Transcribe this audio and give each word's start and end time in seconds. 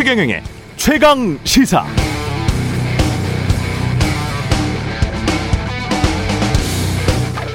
최경영의 0.00 0.42
최강 0.76 1.38
시사. 1.44 1.84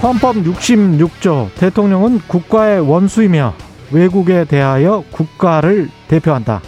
헌법 0.03 0.35
66조 0.35 1.49
대통령은 1.55 2.19
국가의 2.27 2.87
원수이며 2.87 3.55
외국에 3.91 4.45
대하여 4.45 5.03
국가를 5.09 5.89
대표한다. 6.07 6.61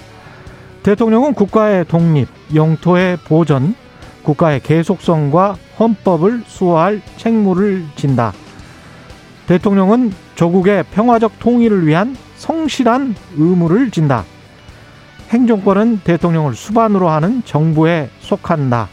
대통령은 0.81 1.35
국가의 1.35 1.85
독립, 1.85 2.27
영토의 2.55 3.17
보전, 3.17 3.75
국가의 4.23 4.61
계속성과 4.61 5.57
헌법을 5.79 6.41
수호할 6.47 7.03
책무를 7.17 7.85
진다. 7.95 8.33
대통령은 9.45 10.11
조국의 10.33 10.85
평화적 10.85 11.37
통일을 11.37 11.85
위한 11.85 12.17
성실한 12.37 13.13
의무를 13.37 13.91
진다. 13.91 14.25
행정권은 15.29 16.01
대통령을 16.03 16.55
수반으로 16.55 17.09
하는 17.09 17.43
정부에 17.43 18.09
속한다. 18.19 18.87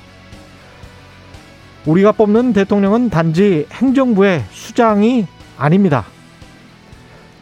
우리가 1.86 2.12
뽑는 2.12 2.52
대통령은 2.52 3.10
단지 3.10 3.66
행정부의 3.70 4.44
수장이 4.50 5.26
아닙니다. 5.56 6.04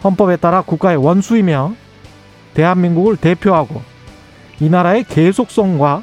헌법에 0.05 0.37
따라 0.37 0.63
국가의 0.63 0.97
원수이며 0.97 1.75
대한민국을 2.55 3.17
대표하고 3.17 3.83
이 4.61 4.69
나라의 4.69 5.05
계속성과 5.05 6.03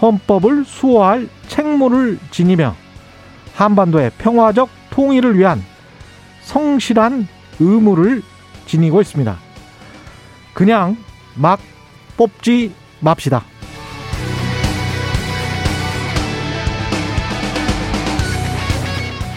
헌법을 0.00 0.64
수호할 0.64 1.28
책무를 1.48 2.18
지니며 2.30 2.74
한반도의 3.54 4.12
평화적 4.18 4.68
통일을 4.90 5.38
위한 5.38 5.62
성실한 6.42 7.26
의무를 7.58 8.22
지니고 8.66 9.00
있습니다. 9.00 9.36
그냥 10.54 10.96
막 11.34 11.58
뽑지 12.16 12.74
맙시다. 13.00 13.42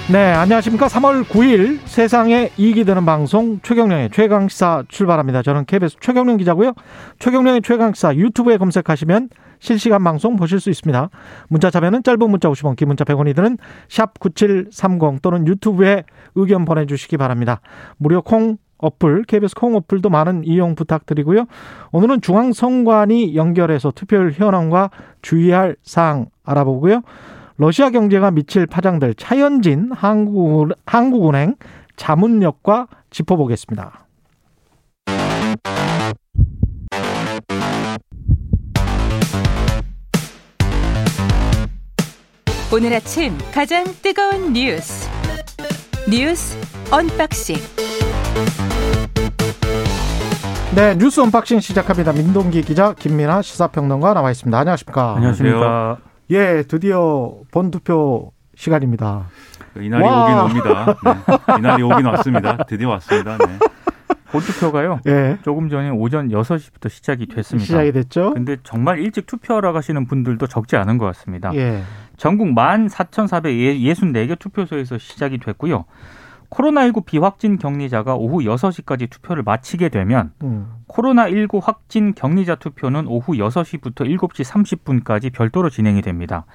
네, 0.07 0.19
안녕하십니까. 0.33 0.85
3월 0.85 1.23
9일 1.23 1.79
세상에 1.85 2.51
이익이 2.57 2.85
되는 2.85 3.05
방송 3.05 3.59
최경령의 3.63 4.11
최강시사 4.11 4.83
출발합니다. 4.87 5.41
저는 5.41 5.65
KBS 5.65 5.95
최경령 5.99 6.37
기자고요. 6.37 6.73
최경령의 7.17 7.63
최강시사 7.63 8.15
유튜브에 8.15 8.57
검색하시면 8.57 9.29
실시간 9.57 10.03
방송 10.03 10.35
보실 10.35 10.59
수 10.59 10.69
있습니다. 10.69 11.09
문자 11.47 11.71
참여는 11.71 12.03
짧은 12.03 12.29
문자 12.29 12.49
50원, 12.49 12.75
긴 12.75 12.89
문자 12.89 13.03
100원이 13.03 13.35
드는 13.35 13.57
샵 13.89 14.19
9730 14.19 15.23
또는 15.23 15.47
유튜브에 15.47 16.03
의견 16.35 16.65
보내주시기 16.65 17.17
바랍니다. 17.17 17.61
무료 17.97 18.21
콩 18.21 18.57
어플, 18.77 19.23
KBS 19.23 19.55
콩 19.55 19.75
어플도 19.75 20.09
많은 20.09 20.43
이용 20.43 20.75
부탁드리고요. 20.75 21.45
오늘은 21.91 22.21
중앙선관위 22.21 23.35
연결해서 23.35 23.91
투표율 23.91 24.31
현황과 24.31 24.89
주의할 25.21 25.75
사항 25.83 26.27
알아보고요. 26.43 27.01
러시아 27.57 27.89
경제가 27.89 28.31
미칠 28.31 28.67
파장들 28.67 29.13
차현진 29.15 29.91
한국, 29.93 30.69
한국은행 30.85 31.55
자문역과 31.95 32.87
짚어보겠습니다. 33.09 34.05
오늘 42.73 42.93
아침 42.93 43.37
가장 43.53 43.85
뜨거운 44.01 44.51
뉴스 44.51 45.09
뉴스 46.09 46.57
언박싱 46.91 47.55
네 50.75 50.93
뉴스 50.97 51.21
unboxing 51.21 51.61
시작합니다. 51.61 52.11
민동기 52.11 52.61
기자 52.61 52.93
김민아 52.93 53.41
시사평론가 53.41 54.13
나와 54.13 54.29
있습니다. 54.31 54.57
안녕하십니까? 54.57 55.15
안녕하십니까? 55.15 55.97
예, 56.31 56.63
드디어 56.67 57.33
본투표 57.51 58.33
시간입니다. 58.55 59.27
이날이 59.77 60.03
와. 60.03 60.23
오긴 60.23 60.37
옵니다. 60.57 60.85
네. 61.05 61.59
이날이 61.59 61.83
오긴 61.83 62.05
왔습니다. 62.07 62.57
드디어 62.67 62.89
왔습니다. 62.89 63.37
네. 63.37 63.59
본투표가요. 64.31 64.99
예, 65.07 65.37
조금 65.43 65.69
전에 65.69 65.89
오전 65.89 66.27
6시부터 66.27 66.89
시작이 66.89 67.27
됐습니다. 67.27 67.65
시작이 67.65 67.93
됐죠. 67.93 68.33
근데 68.33 68.57
정말 68.63 68.99
일찍 68.99 69.27
투표하러 69.27 69.71
가시는 69.71 70.07
분들도 70.07 70.47
적지 70.47 70.75
않은 70.75 70.97
것 70.97 71.05
같습니다. 71.05 71.53
예, 71.55 71.83
전국 72.17 72.47
14,464개 72.49 74.37
투표소에서 74.37 74.97
시작이 74.97 75.37
됐고요. 75.37 75.85
코로나19 76.59 77.05
비확진 77.05 77.57
격리자가 77.57 78.15
오후 78.15 78.39
6시까지 78.39 79.09
투표를 79.09 79.43
마치게 79.43 79.89
되면 79.89 80.31
음, 80.43 80.67
코로나19 80.87 81.59
확진 81.61 82.13
격리자 82.13 82.55
투표는 82.55 83.07
오후 83.07 83.33
6시부터 83.33 84.01
7시 84.17 84.45
30분까지 85.03 85.33
별도로 85.33 85.69
진행이 85.69 86.01
됩니다. 86.01 86.45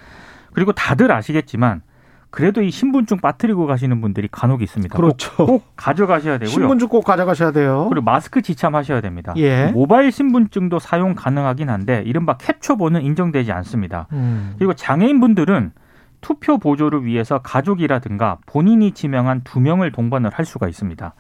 그리고 0.53 0.73
다들 0.73 1.13
아시겠지만 1.13 1.83
그래도 2.31 2.63
이 2.63 2.71
신분증 2.71 3.19
빠뜨리고 3.19 3.67
가시는 3.67 4.01
분들이 4.01 4.29
간혹 4.31 4.63
있습니다. 4.63 4.95
꼭- 4.97 5.03
그렇죠. 5.03 5.47
꼭 5.47 5.65
가져가셔야 5.77 6.39
되고요. 6.39 6.49
신분증 6.51 6.89
꼭 6.89 7.05
가져가셔야 7.05 7.51
돼요. 7.51 7.87
그리고 7.91 8.05
마스크 8.05 8.41
지참하셔야 8.41 9.01
됩니다. 9.01 9.35
예. 9.37 9.67
모바일 9.67 10.13
신분증도 10.13 10.79
사용 10.79 11.15
가능하긴 11.17 11.69
한데 11.69 12.03
이른바 12.07 12.37
캡처본은 12.37 13.03
인정되지 13.03 13.51
않습니다. 13.53 14.07
음, 14.13 14.55
그리고 14.59 14.75
장애인 14.75 15.19
분들은 15.21 15.73
투표 16.21 16.59
보조를 16.59 17.05
위해서 17.05 17.39
가족이라든가 17.39 18.39
본인이 18.47 18.93
지명한 18.93 19.43
두 19.45 19.61
명을 19.61 19.93
동반을 19.93 20.31
할 20.33 20.45
수가 20.45 20.69
있습니다. 20.69 21.15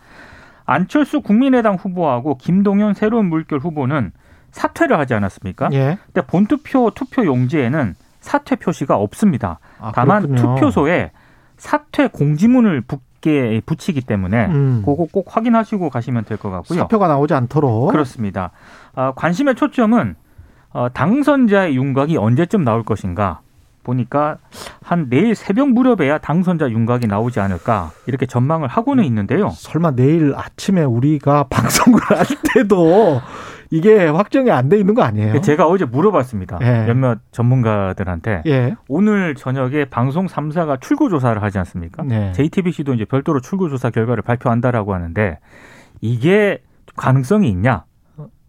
안철수 0.66 1.20
국민의당 1.20 1.74
후보하고 1.76 2.36
김동연 2.36 2.94
새로운 2.94 3.26
물결 3.26 3.58
후보는 3.58 4.12
사퇴를 4.52 4.98
하지 4.98 5.14
않았습니까? 5.14 5.68
예. 5.72 5.98
근데 6.12 6.26
본투표 6.26 6.90
투표 6.94 7.24
용지에는 7.24 7.94
사퇴 8.20 8.56
표시가 8.56 8.96
없습니다. 8.96 9.58
아, 9.80 9.92
다만 9.94 10.22
그렇군요. 10.22 10.54
투표소에 10.56 11.10
사퇴 11.56 12.08
공지문을 12.08 12.82
붙게 12.82 13.60
붙이기 13.66 14.00
때문에 14.02 14.46
음, 14.46 14.82
그거 14.84 15.06
꼭 15.12 15.34
확인하시고 15.34 15.90
가시면 15.90 16.24
될 16.24 16.36
것 16.38 16.50
같고요. 16.50 16.80
사표가 16.80 17.06
나오지 17.08 17.34
않도록. 17.34 17.90
그렇습니다. 17.92 18.50
아, 18.94 19.12
관심의 19.14 19.54
초점은 19.56 20.16
어, 20.72 20.88
당선자의 20.92 21.76
윤곽이 21.76 22.16
언제쯤 22.16 22.64
나올 22.64 22.82
것인가 22.84 23.40
보니까 23.82 24.38
한 24.82 25.08
내일 25.08 25.34
새벽 25.34 25.70
무렵에야 25.70 26.18
당선자 26.18 26.70
윤곽이 26.70 27.06
나오지 27.06 27.40
않을까 27.40 27.90
이렇게 28.06 28.26
전망을 28.26 28.68
하고는 28.68 29.04
있는데요. 29.04 29.50
설마 29.50 29.92
내일 29.92 30.34
아침에 30.36 30.82
우리가 30.84 31.44
방송을 31.50 32.00
할 32.02 32.26
때도 32.54 33.20
이게 33.72 34.06
확정이 34.08 34.50
안 34.50 34.68
돼 34.68 34.78
있는 34.78 34.94
거 34.94 35.02
아니에요? 35.02 35.40
제가 35.40 35.66
어제 35.68 35.84
물어봤습니다. 35.84 36.58
예. 36.62 36.86
몇몇 36.86 37.18
전문가들한테 37.30 38.42
예. 38.46 38.74
오늘 38.88 39.34
저녁에 39.36 39.84
방송 39.84 40.26
3사가 40.26 40.80
출구 40.80 41.08
조사를 41.08 41.40
하지 41.40 41.58
않습니까? 41.58 42.02
네. 42.02 42.32
JTBC도 42.32 42.94
이제 42.94 43.04
별도로 43.04 43.40
출구 43.40 43.68
조사 43.68 43.90
결과를 43.90 44.22
발표한다라고 44.22 44.92
하는데 44.92 45.38
이게 46.00 46.62
가능성이 46.96 47.48
있냐? 47.50 47.84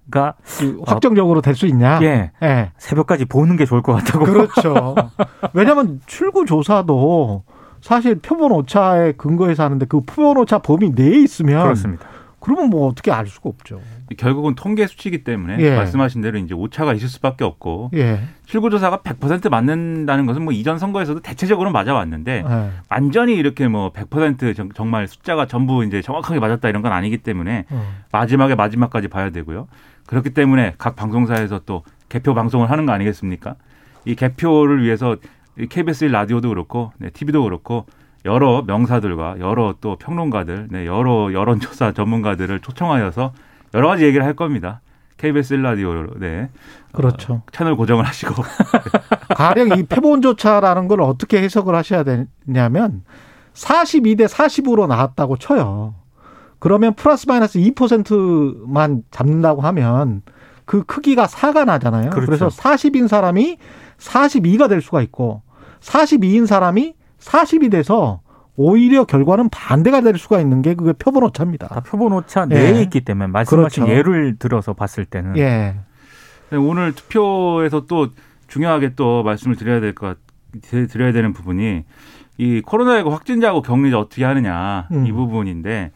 그러니까 0.10 0.36
그 0.60 0.82
확정적으로 0.86 1.42
될수 1.42 1.66
있냐? 1.68 2.00
예, 2.02 2.32
예. 2.44 2.72
새벽까지 2.78 3.26
보는 3.26 3.56
게 3.58 3.66
좋을 3.66 3.82
것 3.82 3.94
같다고. 3.94 4.26
그렇죠. 4.26 4.96
왜냐하면 5.54 6.02
출구 6.06 6.46
조사도 6.46 7.44
사실 7.82 8.16
표본 8.16 8.52
오차에 8.52 9.14
근거해서 9.14 9.64
하는데 9.64 9.86
그 9.86 10.02
표본 10.02 10.38
오차 10.38 10.60
범위 10.60 10.90
내에 10.90 11.22
있으면 11.22 11.64
그렇습니다. 11.64 12.08
그러면 12.40 12.72
뭐 12.72 12.88
어떻게 12.88 13.12
알 13.12 13.28
수가 13.28 13.50
없죠. 13.50 13.80
결국은 14.18 14.56
통계 14.56 14.88
수치이기 14.88 15.24
때문에 15.24 15.58
예. 15.60 15.76
말씀하신 15.76 16.22
대로 16.22 16.40
이제 16.40 16.56
오차가 16.56 16.94
있을 16.96 17.08
수밖에 17.08 17.44
없고 17.44 17.92
예. 17.94 18.20
출구조사가 18.48 18.98
100% 18.98 19.50
맞는다는 19.50 20.26
것은 20.26 20.44
뭐 20.44 20.52
이전 20.52 20.80
선거에서도 20.80 21.20
대체적으로 21.22 21.72
맞아왔는데 21.72 22.44
예. 22.48 22.70
완전히 22.90 23.36
이렇게 23.36 23.68
뭐 23.68 23.92
100% 23.94 24.56
정- 24.56 24.72
정말 24.74 25.08
숫자가 25.08 25.46
전부 25.46 25.86
이제 25.86 26.02
정확하게 26.02 26.40
맞았다 26.40 26.68
이런 26.68 26.82
건 26.82 26.92
아니기 26.92 27.20
때문에 27.20 27.66
어. 27.70 27.88
마지막에 28.12 28.56
마지막까지 28.56 29.08
봐야 29.08 29.30
되고요. 29.30 29.68
그렇기 30.12 30.32
때문에 30.32 30.76
각 30.78 30.98
방송사에서 30.98 31.62
또 31.66 31.84
개표 32.10 32.34
방송을 32.34 32.70
하는 32.70 32.86
거 32.86 32.92
아니겠습니까? 32.92 33.56
이 34.04 34.16
개표를 34.16 34.84
위해서 34.84 35.16
이 35.58 35.68
KBS 35.68 36.06
라디오도 36.06 36.50
그렇고 36.50 36.92
네, 36.98 37.10
TV도 37.12 37.44
그렇고 37.44 37.86
여러 38.26 38.62
명사들과 38.62 39.40
여러 39.40 39.74
또 39.80 39.96
평론가들, 39.96 40.68
네, 40.70 40.86
여러 40.86 41.32
여론조사 41.32 41.94
전문가들을 41.94 42.60
초청하여서 42.60 43.32
여러 43.74 43.88
가지 43.88 44.04
얘기를 44.04 44.26
할 44.26 44.34
겁니다. 44.34 44.82
KBS 45.16 45.54
라디오로 45.54 46.20
네 46.20 46.50
그렇죠. 46.92 47.44
채널 47.54 47.78
고정을 47.78 48.06
하시고 48.06 48.34
가령 49.34 49.78
이 49.80 49.84
표본조차라는 49.84 50.90
걸 50.90 51.00
어떻게 51.00 51.42
해석을 51.42 51.74
하셔야 51.74 52.04
되냐면 52.04 53.06
42대 53.54 54.28
40으로 54.28 54.88
나왔다고 54.88 55.38
쳐요. 55.38 56.01
그러면 56.62 56.94
플러스 56.94 57.28
마이너스 57.28 57.60
2%만 57.60 59.02
잡는다고 59.10 59.62
하면 59.62 60.22
그 60.66 60.84
크기가 60.84 61.26
4가 61.26 61.66
나잖아요. 61.66 62.12
그렇죠. 62.12 62.26
그래서 62.28 62.48
40인 62.50 63.08
사람이 63.08 63.58
42가 63.98 64.70
될 64.70 64.80
수가 64.82 65.02
있고 65.02 65.42
42인 65.82 66.46
사람이 66.46 66.94
40이 67.20 67.72
돼서 67.72 68.22
오히려 68.56 69.06
결과는 69.06 69.50
반대가 69.50 70.02
될 70.02 70.18
수가 70.20 70.40
있는 70.40 70.62
게 70.62 70.76
그게 70.76 70.94
표본 70.94 71.24
오차입니다. 71.24 71.68
다 71.68 71.80
표본 71.80 72.14
오차 72.14 72.48
예. 72.52 72.54
내에 72.54 72.82
있기 72.84 73.02
때문에 73.02 73.28
말씀하신 73.28 73.86
그렇죠. 73.86 73.98
예를 74.00 74.36
들어서 74.38 74.74
봤을 74.74 75.06
때는 75.06 75.38
예. 75.38 75.76
오늘 76.54 76.94
투표에서 76.94 77.86
또 77.88 78.10
중요하게 78.48 78.94
또 78.96 79.24
말씀을 79.24 79.56
드려야 79.56 79.80
될 79.80 79.96
것 79.96 80.18
드려야 80.62 81.12
되는 81.12 81.34
부분이 81.34 81.86
이 82.38 82.62
코로나19 82.62 83.10
확진자하고 83.10 83.62
격리자 83.62 83.98
어떻게 83.98 84.26
하느냐 84.26 84.88
음. 84.92 85.08
이 85.08 85.12
부분인데 85.12 85.92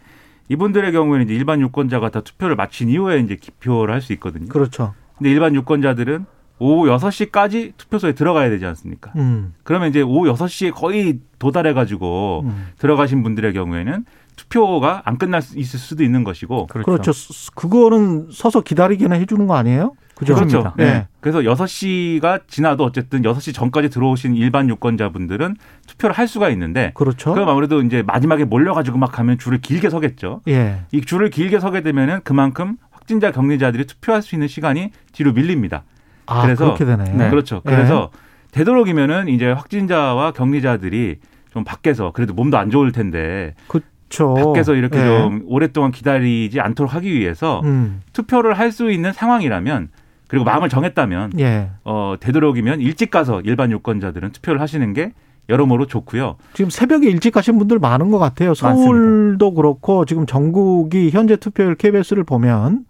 이분들의 0.49 0.91
경우에는 0.91 1.25
이제 1.25 1.33
일반 1.35 1.59
유권자가 1.61 2.09
다 2.09 2.21
투표를 2.21 2.55
마친 2.55 2.89
이후에 2.89 3.19
이제 3.19 3.35
기표를 3.35 3.93
할 3.93 4.01
수 4.01 4.13
있거든요. 4.13 4.47
그렇죠. 4.47 4.93
근데 5.17 5.31
일반 5.31 5.55
유권자들은 5.55 6.25
오후 6.59 6.87
6시까지 6.97 7.73
투표소에 7.77 8.13
들어가야 8.13 8.49
되지 8.49 8.65
않습니까? 8.65 9.11
음. 9.17 9.53
그러면 9.63 9.89
이제 9.89 10.01
오후 10.01 10.31
6시에 10.33 10.71
거의 10.73 11.19
도달해 11.39 11.73
가지고 11.73 12.43
음. 12.45 12.67
들어가신 12.77 13.23
분들의 13.23 13.53
경우에는 13.53 14.05
투표가 14.35 15.01
안 15.05 15.17
끝날 15.17 15.41
수 15.41 15.57
있을 15.57 15.79
수도 15.79 16.03
있는 16.03 16.23
것이고 16.23 16.67
그렇죠. 16.67 16.85
그렇죠. 16.85 17.11
스- 17.13 17.51
그거는 17.55 18.27
서서 18.31 18.61
기다리게나 18.61 19.15
해주는 19.15 19.47
거 19.47 19.55
아니에요? 19.55 19.93
그죠? 20.15 20.33
그렇죠. 20.35 20.59
그렇습니다. 20.59 20.73
네. 20.77 20.93
네. 20.99 21.07
그래서 21.19 21.39
6시가 21.41 22.41
지나도 22.47 22.83
어쨌든 22.83 23.21
6시 23.21 23.53
전까지 23.53 23.89
들어오신 23.89 24.35
일반 24.35 24.69
유권자분들은 24.69 25.55
투표를 25.87 26.15
할 26.15 26.27
수가 26.27 26.49
있는데 26.49 26.91
그렇죠. 26.93 27.33
그럼 27.33 27.49
아무래도 27.49 27.81
이제 27.81 28.01
마지막에 28.01 28.45
몰려 28.45 28.73
가지고 28.73 28.97
막 28.97 29.11
가면 29.11 29.37
줄을 29.37 29.59
길게 29.59 29.89
서겠죠. 29.89 30.41
예. 30.47 30.81
이 30.91 31.01
줄을 31.01 31.29
길게 31.29 31.59
서게 31.59 31.81
되면은 31.81 32.21
그만큼 32.23 32.77
확진자 32.91 33.31
격리자들이 33.31 33.85
투표할 33.85 34.21
수 34.21 34.35
있는 34.35 34.47
시간이 34.47 34.91
뒤로 35.11 35.33
밀립니다. 35.33 35.83
아, 36.27 36.41
그래서- 36.43 36.63
그렇게 36.65 36.85
되네. 36.85 37.03
네. 37.11 37.29
그렇죠. 37.29 37.61
예. 37.65 37.69
그래서 37.69 38.09
되도록이면은 38.51 39.27
이제 39.27 39.51
확진자와 39.51 40.31
격리자들이 40.31 41.17
좀 41.51 41.63
밖에서 41.63 42.11
그래도 42.13 42.33
몸도 42.33 42.57
안 42.57 42.69
좋을 42.69 42.91
텐데 42.91 43.53
그렇죠. 43.67 44.33
밖에서 44.33 44.75
이렇게 44.75 44.97
예. 44.99 45.05
좀 45.05 45.41
오랫동안 45.45 45.91
기다리지 45.91 46.59
않도록 46.61 46.93
하기 46.95 47.13
위해서 47.13 47.61
음. 47.65 48.01
투표를 48.13 48.57
할 48.57 48.71
수 48.71 48.91
있는 48.91 49.11
상황이라면 49.13 49.89
그리고 50.27 50.45
마음을 50.45 50.69
정했다면 50.69 51.39
예. 51.39 51.69
어 51.83 52.15
되도록이면 52.19 52.81
일찍 52.81 53.11
가서 53.11 53.41
일반 53.41 53.71
유권자들은 53.71 54.31
투표를 54.31 54.61
하시는 54.61 54.93
게 54.93 55.11
여러모로 55.49 55.85
좋고요. 55.85 56.37
지금 56.53 56.69
새벽에 56.69 57.07
일찍 57.07 57.31
가신 57.31 57.57
분들 57.59 57.79
많은 57.79 58.09
것 58.11 58.17
같아요. 58.17 58.53
서울도 58.53 59.53
그렇고 59.53 60.05
지금 60.05 60.25
전국이 60.25 61.11
현재 61.11 61.35
투표율 61.35 61.75
KBS를 61.75 62.23
보면 62.23 62.85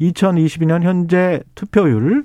2022년 0.00 0.82
현재 0.82 1.40
투표율 1.54 2.24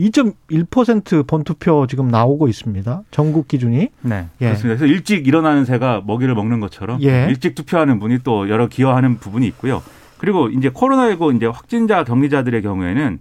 2.1% 0.00 1.26
본투표 1.26 1.86
지금 1.86 2.08
나오고 2.08 2.48
있습니다. 2.48 3.02
전국 3.10 3.48
기준이. 3.48 3.88
네. 4.02 4.26
예. 4.40 4.46
그렇습니다. 4.46 4.78
그래서 4.78 4.86
일찍 4.86 5.26
일어나는 5.26 5.64
새가 5.64 6.02
먹이를 6.06 6.34
먹는 6.34 6.60
것처럼 6.60 7.00
예. 7.02 7.26
일찍 7.28 7.54
투표하는 7.54 7.98
분이 8.00 8.20
또 8.24 8.48
여러 8.48 8.68
기여하는 8.68 9.18
부분이 9.18 9.46
있고요. 9.48 9.82
그리고 10.18 10.48
이제 10.48 10.70
코로나19 10.70 11.36
이제 11.36 11.46
확진자 11.46 12.04
격리자들의 12.04 12.62
경우에는 12.62 13.18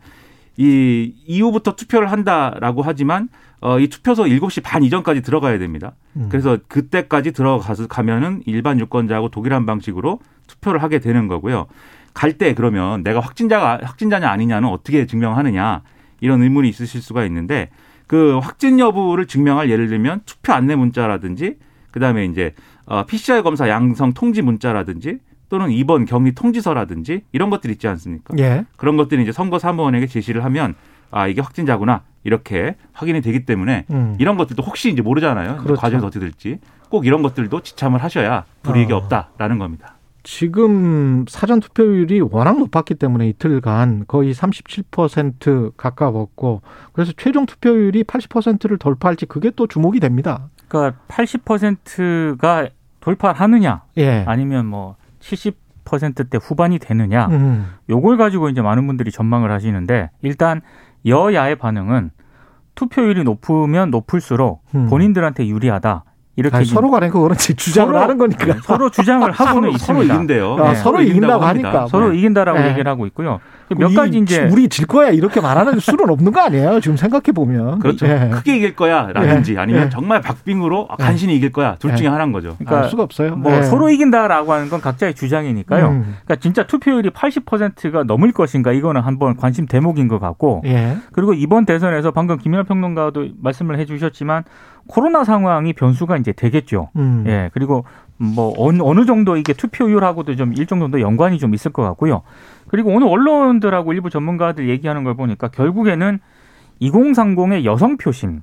이 0.57 1.13
이후부터 1.25 1.75
투표를 1.75 2.11
한다라고 2.11 2.81
하지만 2.81 3.29
어, 3.61 3.79
이 3.79 3.87
투표소 3.87 4.23
7시 4.23 4.63
반 4.63 4.83
이전까지 4.83 5.21
들어가야 5.21 5.59
됩니다. 5.59 5.93
음. 6.15 6.27
그래서 6.29 6.57
그때까지 6.67 7.31
들어가서 7.31 7.87
가면은 7.87 8.41
일반 8.45 8.79
유권자하고 8.79 9.29
독일한 9.29 9.65
방식으로 9.65 10.19
투표를 10.47 10.81
하게 10.81 10.99
되는 10.99 11.27
거고요. 11.27 11.67
갈 12.13 12.37
때 12.37 12.53
그러면 12.53 13.03
내가 13.03 13.19
확진자가 13.21 13.79
확진자냐 13.83 14.27
아니냐는 14.29 14.67
어떻게 14.67 15.05
증명하느냐 15.05 15.81
이런 16.19 16.41
의문이 16.41 16.67
있으실 16.69 17.01
수가 17.01 17.23
있는데 17.25 17.69
그 18.07 18.37
확진 18.39 18.79
여부를 18.79 19.27
증명할 19.27 19.69
예를 19.69 19.87
들면 19.87 20.21
투표 20.25 20.51
안내 20.51 20.75
문자라든지 20.75 21.57
그다음에 21.91 22.25
이제 22.25 22.53
어, 22.85 23.05
PCR 23.05 23.43
검사 23.43 23.69
양성 23.69 24.13
통지 24.13 24.41
문자라든지 24.41 25.19
또는 25.51 25.69
입원 25.69 26.05
격리 26.05 26.31
통지서라든지 26.33 27.23
이런 27.33 27.49
것들이 27.49 27.73
있지 27.73 27.85
않습니까? 27.89 28.33
예. 28.39 28.65
그런 28.77 28.95
것들이 28.95 29.21
이제 29.21 29.33
선거 29.33 29.59
사무원에게 29.59 30.07
제시를 30.07 30.45
하면 30.45 30.75
아 31.11 31.27
이게 31.27 31.41
확진자구나 31.41 32.03
이렇게 32.23 32.77
확인이 32.93 33.19
되기 33.19 33.45
때문에 33.45 33.85
음. 33.91 34.15
이런 34.17 34.37
것들도 34.37 34.63
혹시 34.63 34.89
이제 34.89 35.01
모르잖아요. 35.01 35.57
그렇죠. 35.57 35.81
과정에서 35.81 36.07
어떻게 36.07 36.21
될지 36.21 36.59
꼭 36.87 37.05
이런 37.05 37.21
것들도 37.21 37.63
지참을 37.63 38.01
하셔야 38.01 38.45
불이익이 38.63 38.93
어. 38.93 38.95
없다라는 38.95 39.57
겁니다. 39.57 39.95
지금 40.23 41.25
사전 41.27 41.59
투표율이 41.59 42.21
워낙 42.21 42.57
높았기 42.57 42.95
때문에 42.95 43.27
이틀간 43.27 44.05
거의 44.07 44.33
37% 44.33 45.73
가까웠고 45.75 46.61
그래서 46.93 47.11
최종 47.17 47.45
투표율이 47.45 48.05
80%를 48.05 48.77
돌파할지 48.77 49.25
그게 49.25 49.51
또 49.53 49.67
주목이 49.67 49.99
됩니다. 49.99 50.47
그러니까 50.69 50.97
80%가 51.09 52.69
돌파하느냐 53.01 53.81
예. 53.97 54.23
아니면 54.25 54.67
뭐 54.67 54.95
70%대 55.21 56.37
후반이 56.41 56.79
되느냐 56.79 57.27
음. 57.27 57.67
요걸 57.89 58.17
가지고 58.17 58.49
이제 58.49 58.61
많은 58.61 58.85
분들이 58.87 59.11
전망을 59.11 59.51
하시는데 59.51 60.09
일단 60.21 60.61
여야의 61.05 61.55
반응은 61.57 62.11
투표율이 62.75 63.23
높으면 63.23 63.91
높을수록 63.91 64.63
음. 64.75 64.87
본인들한테 64.89 65.47
유리하다 65.47 66.03
이렇게 66.37 66.55
아니, 66.57 66.65
서로 66.65 66.89
간에 66.89 67.09
그거는 67.09 67.35
지- 67.37 67.55
주장을 67.55 67.89
서로- 67.93 68.01
하는 68.01 68.17
거니까. 68.17 68.55
서로 68.63 68.89
주장을 68.89 69.29
하고는 69.31 69.71
서로, 69.71 69.77
서로 69.77 69.99
있습니다. 70.01 70.13
이긴대요. 70.15 70.55
아, 70.65 70.75
서로 70.75 71.01
이긴다고 71.01 71.43
하니까. 71.43 71.87
서로 71.87 72.09
네. 72.09 72.17
이긴다라고 72.19 72.57
네. 72.59 72.69
얘기를 72.69 72.89
하고 72.89 73.05
있고요. 73.07 73.39
몇 73.75 73.91
이- 73.91 73.95
가지 73.95 74.17
이제 74.17 74.47
우리 74.51 74.67
질 74.69 74.85
거야 74.87 75.09
이렇게 75.09 75.41
말하는 75.41 75.79
수는 75.79 76.09
없는 76.09 76.31
거 76.31 76.41
아니에요? 76.41 76.79
지금 76.79 76.97
생각해 76.97 77.31
보면. 77.33 77.79
그렇죠. 77.79 78.07
예. 78.07 78.29
크게 78.31 78.57
이길 78.57 78.75
거야라든지 78.75 79.53
예. 79.53 79.57
아니면 79.57 79.85
예. 79.85 79.89
정말 79.89 80.21
박빙으로 80.21 80.87
간신히 80.99 81.35
이길 81.35 81.51
거야 81.51 81.75
둘 81.79 81.95
중에 81.95 82.07
예. 82.07 82.09
하나인 82.11 82.31
거죠. 82.31 82.55
그러니까 82.57 82.83
알 82.83 82.89
수가 82.89 83.03
없어요. 83.03 83.35
뭐 83.35 83.51
예. 83.55 83.63
서로 83.63 83.89
이긴다라고 83.89 84.51
하는 84.53 84.69
건 84.69 84.81
각자의 84.81 85.13
주장이니까요. 85.15 85.87
음. 85.87 86.01
그러니까 86.25 86.35
진짜 86.37 86.63
투표율이 86.67 87.09
80%가 87.11 88.03
넘을 88.03 88.31
것인가 88.31 88.71
이거는 88.71 89.01
한번 89.01 89.35
관심 89.37 89.65
대목인 89.65 90.07
것 90.07 90.19
같고 90.19 90.61
예. 90.65 90.97
그리고 91.13 91.33
이번 91.33 91.65
대선에서 91.65 92.11
방금 92.11 92.37
김연아 92.37 92.63
평론가도 92.63 93.27
말씀을 93.41 93.77
해주셨지만 93.79 94.43
코로나 94.87 95.23
상황이 95.23 95.73
변수가 95.73 96.17
이제 96.17 96.31
되겠죠. 96.33 96.89
음. 96.95 97.23
예 97.27 97.49
그리고 97.53 97.85
뭐 98.17 98.53
어느, 98.57 98.81
어느 98.83 99.05
정도 99.05 99.35
이게 99.37 99.53
투표율하고도 99.53 100.35
좀 100.35 100.53
일정 100.53 100.79
정도 100.79 101.01
연관이 101.01 101.39
좀 101.39 101.53
있을 101.53 101.71
것 101.71 101.81
같고요. 101.83 102.21
그리고 102.67 102.91
오늘 102.91 103.07
언론들하고 103.07 103.93
일부 103.93 104.09
전문가들 104.09 104.69
얘기하는 104.69 105.03
걸 105.03 105.15
보니까 105.15 105.49
결국에는 105.49 106.19
2030의 106.81 107.63
여성 107.65 107.97
표심 107.97 108.41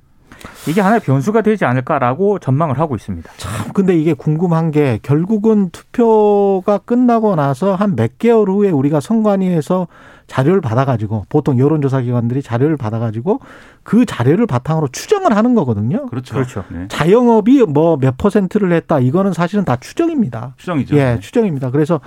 이게 0.69 0.79
하나의 0.79 1.01
변수가 1.01 1.41
되지 1.41 1.65
않을까라고 1.65 2.39
전망을 2.39 2.79
하고 2.79 2.95
있습니다. 2.95 3.29
참 3.35 3.73
근데 3.73 3.97
이게 3.97 4.13
궁금한 4.13 4.71
게 4.71 4.97
결국은 5.01 5.69
투표가 5.71 6.77
끝나고 6.79 7.35
나서 7.35 7.75
한 7.75 7.95
몇 7.97 8.17
개월 8.19 8.49
후에 8.49 8.69
우리가 8.69 9.01
선관위에서 9.01 9.87
자료를 10.27 10.61
받아가지고 10.61 11.25
보통 11.27 11.57
여론조사 11.59 12.01
기관들이 12.01 12.41
자료를 12.41 12.77
받아가지고 12.77 13.39
그 13.83 14.05
자료를 14.05 14.45
바탕으로 14.45 14.87
추정을 14.89 15.35
하는 15.35 15.55
거거든요. 15.55 16.05
그렇죠. 16.05 16.35
그렇죠. 16.35 16.63
네. 16.69 16.85
자영업이 16.87 17.63
뭐 17.63 17.97
몇 17.97 18.15
퍼센트를 18.17 18.71
했다 18.71 18.99
이거는 18.99 19.33
사실은 19.33 19.65
다 19.65 19.75
추정입니다. 19.75 20.53
추정이죠. 20.57 20.95
예, 20.95 21.03
네. 21.15 21.19
추정입니다. 21.19 21.71
그래서 21.71 21.99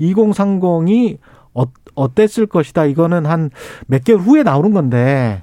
2030이 0.00 1.18
어, 1.98 2.02
어땠을 2.04 2.46
것이다. 2.46 2.84
이거는 2.86 3.26
한 3.26 3.50
몇 3.86 4.04
개월 4.04 4.20
후에 4.20 4.42
나오는 4.42 4.72
건데 4.72 5.42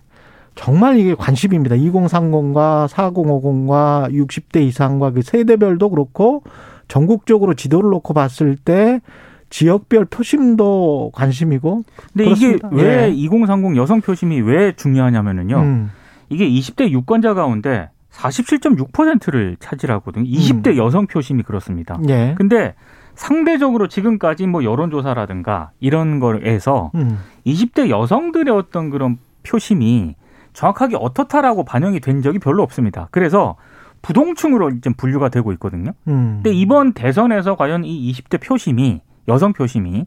정말 0.56 0.98
이게 0.98 1.16
관심입니다. 1.16 1.76
2030과 1.76 2.88
4050과 2.88 4.12
60대 4.14 4.62
이상과 4.62 5.12
그 5.12 5.22
세대별도 5.22 5.90
그렇고 5.90 6.44
전국적으로 6.88 7.54
지도를 7.56 7.90
놓고 7.90 8.14
봤을 8.14 8.56
때 8.56 9.02
지역별 9.50 10.06
표심도 10.06 11.12
관심이고 11.14 11.84
근데 12.14 12.24
그렇습니다. 12.26 12.70
이게 12.72 12.84
왜 12.84 13.04
예. 13.08 13.10
2030 13.12 13.76
여성 13.78 14.02
표심이 14.02 14.40
왜 14.42 14.74
중요하냐면은요. 14.76 15.58
음, 15.58 15.92
이게 16.30 16.48
20대 16.50 16.90
유권자 16.90 17.34
가운데 17.34 17.90
47.6%를 18.12 19.58
차지하거든요. 19.60 20.26
20대 20.26 20.68
음. 20.68 20.78
여성 20.78 21.08
표심이 21.08 21.44
그렇습니다. 21.44 22.00
예. 22.10 22.34
근데 22.38 22.76
상대적으로 23.16 23.88
지금까지 23.88 24.48
뭐 24.48 24.64
여론조사라든가 24.64 25.72
이런 25.80 26.20
거에서 26.20 26.92
음, 26.96 27.20
20대 27.46 27.90
여성들의 27.90 28.54
어떤 28.54 28.90
그런 28.90 29.18
표심이 29.44 30.16
정확하게 30.54 30.96
어떻다라고 30.98 31.66
반영이 31.66 32.00
된 32.00 32.22
적이 32.22 32.40
별로 32.40 32.64
없습니다. 32.64 33.08
그래서 33.12 33.56
부동층으로 34.02 34.70
이제 34.70 34.90
분류가 34.96 35.30
되고 35.30 35.52
있거든요. 35.54 35.92
음. 36.08 36.42
근데 36.44 36.54
이번 36.54 36.94
대선에서 36.94 37.56
과연 37.56 37.86
이 37.86 38.12
20대 38.12 38.42
표심이 38.42 39.02
여성 39.28 39.54
표심이 39.54 40.06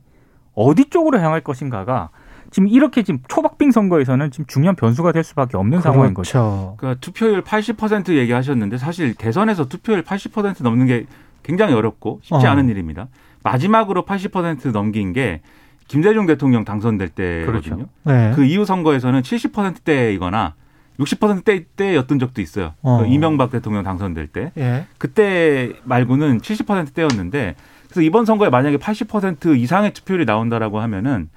어디 0.55 0.89
쪽으로 0.91 1.21
향할 1.21 1.41
것인가가 1.41 2.11
지금 2.51 2.69
이렇게 2.69 3.03
지금 3.03 3.21
초박빙 3.29 3.71
선거에서는 3.71 4.31
지금 4.31 4.47
중요한 4.47 4.75
변수가 4.75 5.13
될 5.13 5.23
수밖에 5.23 5.57
없는 5.57 5.81
상황인 5.81 6.15
거죠. 6.15 6.33
그렇죠. 6.33 6.75
그러니까 6.79 7.01
투표율 7.01 7.43
80% 7.43 8.17
얘기하셨는데 8.17 8.79
사실 8.79 9.15
대선에서 9.15 9.67
투표율 9.67 10.03
80% 10.03 10.63
넘는 10.63 10.87
게 10.87 11.07
굉장히 11.49 11.73
어렵고 11.73 12.21
쉽지 12.23 12.47
어. 12.47 12.51
않은 12.51 12.69
일입니다. 12.69 13.09
마지막으로 13.43 14.05
80% 14.05 14.71
넘긴 14.71 15.15
게 15.15 15.41
김대중 15.89 16.27
대통령 16.27 16.67
당선될 16.67 17.09
때거든요. 17.09 17.47
그렇죠. 17.47 17.89
네. 18.05 18.33
그 18.37 18.45
이후 18.45 18.67
선거에서는 18.67 19.23
70%대이거나 19.23 20.55
60%대 21.01 21.65
때였던 21.75 22.19
적도 22.19 22.43
있어요. 22.43 22.75
어. 22.83 22.99
그 22.99 23.07
이명박 23.07 23.51
대통령 23.51 23.83
당선될 23.83 24.27
때. 24.27 24.53
예. 24.59 24.85
그때 24.99 25.73
말고는 25.85 26.43
70%대였는데 26.43 27.55
그래서 27.87 28.03
이번 28.03 28.27
선거에 28.27 28.51
만약에 28.51 28.77
80% 28.77 29.57
이상의 29.59 29.95
투표율이 29.95 30.27
나온다라고 30.27 30.81
하면은 30.81 31.31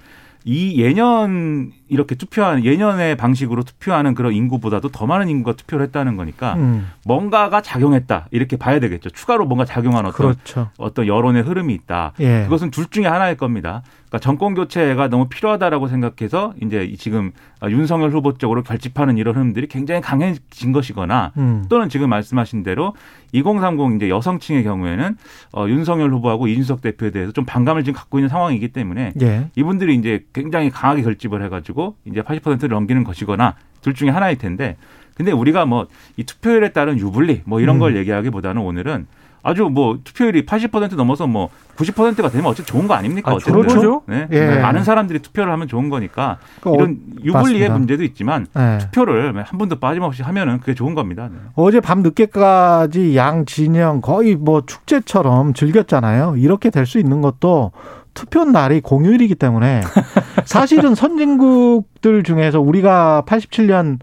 이 0.44 0.80
예년 0.82 1.72
이렇게 1.88 2.14
투표한 2.14 2.64
예년의 2.64 3.16
방식으로 3.16 3.62
투표하는 3.62 4.14
그런 4.14 4.32
인구보다도 4.32 4.88
더 4.88 5.06
많은 5.06 5.28
인구가 5.28 5.56
투표를 5.56 5.86
했다는 5.86 6.16
거니까 6.16 6.54
음. 6.54 6.90
뭔가가 7.04 7.60
작용했다 7.60 8.28
이렇게 8.30 8.56
봐야 8.56 8.80
되겠죠. 8.80 9.10
추가로 9.10 9.46
뭔가 9.46 9.64
작용한 9.64 10.06
어떤 10.06 10.34
그렇죠. 10.34 10.70
어떤 10.78 11.06
여론의 11.06 11.42
흐름이 11.42 11.74
있다. 11.74 12.12
예. 12.20 12.44
그것은 12.44 12.70
둘 12.70 12.86
중에 12.86 13.06
하나일 13.06 13.36
겁니다. 13.36 13.82
그러니까 14.12 14.18
정권 14.18 14.52
교체가 14.52 15.08
너무 15.08 15.26
필요하다라고 15.26 15.88
생각해서 15.88 16.52
이제 16.62 16.94
지금 16.98 17.32
윤석열 17.66 18.10
후보 18.10 18.36
쪽으로 18.36 18.62
결집하는 18.62 19.16
이런 19.16 19.34
흐름들이 19.34 19.68
굉장히 19.68 20.02
강해진 20.02 20.72
것이거나 20.72 21.32
음. 21.38 21.64
또는 21.70 21.88
지금 21.88 22.10
말씀하신 22.10 22.62
대로 22.62 22.94
2030 23.32 23.96
이제 23.96 24.10
여성층의 24.10 24.64
경우에는 24.64 25.16
어, 25.54 25.66
윤석열 25.66 26.12
후보하고 26.12 26.46
이준석 26.46 26.82
대표에 26.82 27.10
대해서 27.10 27.32
좀 27.32 27.46
반감을 27.46 27.84
지금 27.84 27.98
갖고 27.98 28.18
있는 28.18 28.28
상황이기 28.28 28.68
때문에 28.68 29.14
예. 29.22 29.48
이분들이 29.56 29.94
이제 29.94 30.26
굉장히 30.34 30.68
강하게 30.68 31.00
결집을 31.00 31.42
해가지고 31.44 31.96
이제 32.04 32.20
80%를 32.20 32.68
넘기는 32.68 33.02
것이거나 33.04 33.54
둘 33.80 33.94
중에 33.94 34.10
하나일 34.10 34.36
텐데 34.36 34.76
근데 35.14 35.32
우리가 35.32 35.64
뭐 35.64 35.86
이 36.16 36.24
투표율에 36.24 36.70
따른 36.70 36.98
유불리 36.98 37.42
뭐 37.44 37.60
이런 37.60 37.76
음. 37.76 37.80
걸 37.80 37.96
얘기하기보다는 37.96 38.62
오늘은 38.62 39.06
아주 39.42 39.64
뭐 39.64 39.98
투표율이 40.04 40.46
80% 40.46 40.94
넘어서 40.94 41.26
뭐 41.26 41.48
90%가 41.76 42.28
되면 42.28 42.46
어쨌든 42.46 42.72
좋은 42.72 42.86
거 42.86 42.94
아닙니까? 42.94 43.30
아, 43.30 43.34
어쨌든 43.34 43.66
거죠. 43.66 44.02
네. 44.06 44.28
예. 44.30 44.60
많은 44.60 44.84
사람들이 44.84 45.18
투표를 45.20 45.52
하면 45.52 45.66
좋은 45.68 45.88
거니까 45.88 46.38
그 46.60 46.70
이런 46.74 46.98
유불리의. 47.24 47.70
문제도 47.70 48.04
있지만 48.04 48.46
예. 48.56 48.78
투표를 48.78 49.34
한 49.42 49.58
분도 49.58 49.80
빠짐없이 49.80 50.22
하면은 50.22 50.60
그게 50.60 50.74
좋은 50.74 50.94
겁니다. 50.94 51.28
네. 51.32 51.38
어제 51.54 51.80
밤 51.80 52.02
늦게까지 52.02 53.16
양 53.16 53.44
진영 53.46 54.00
거의 54.00 54.36
뭐 54.36 54.62
축제처럼 54.66 55.54
즐겼잖아요. 55.54 56.36
이렇게 56.36 56.70
될 56.70 56.82
수 56.86 56.98
있는 56.98 57.22
것도 57.22 57.72
투표 58.12 58.44
날이 58.44 58.80
공휴일이기 58.82 59.36
때문에 59.36 59.80
사실은 60.44 60.94
선진국들 60.94 62.22
중에서 62.24 62.60
우리가 62.60 63.22
87년 63.26 63.98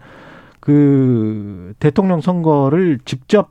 그 0.60 1.72
대통령 1.78 2.20
선거를 2.20 2.98
직접 3.04 3.50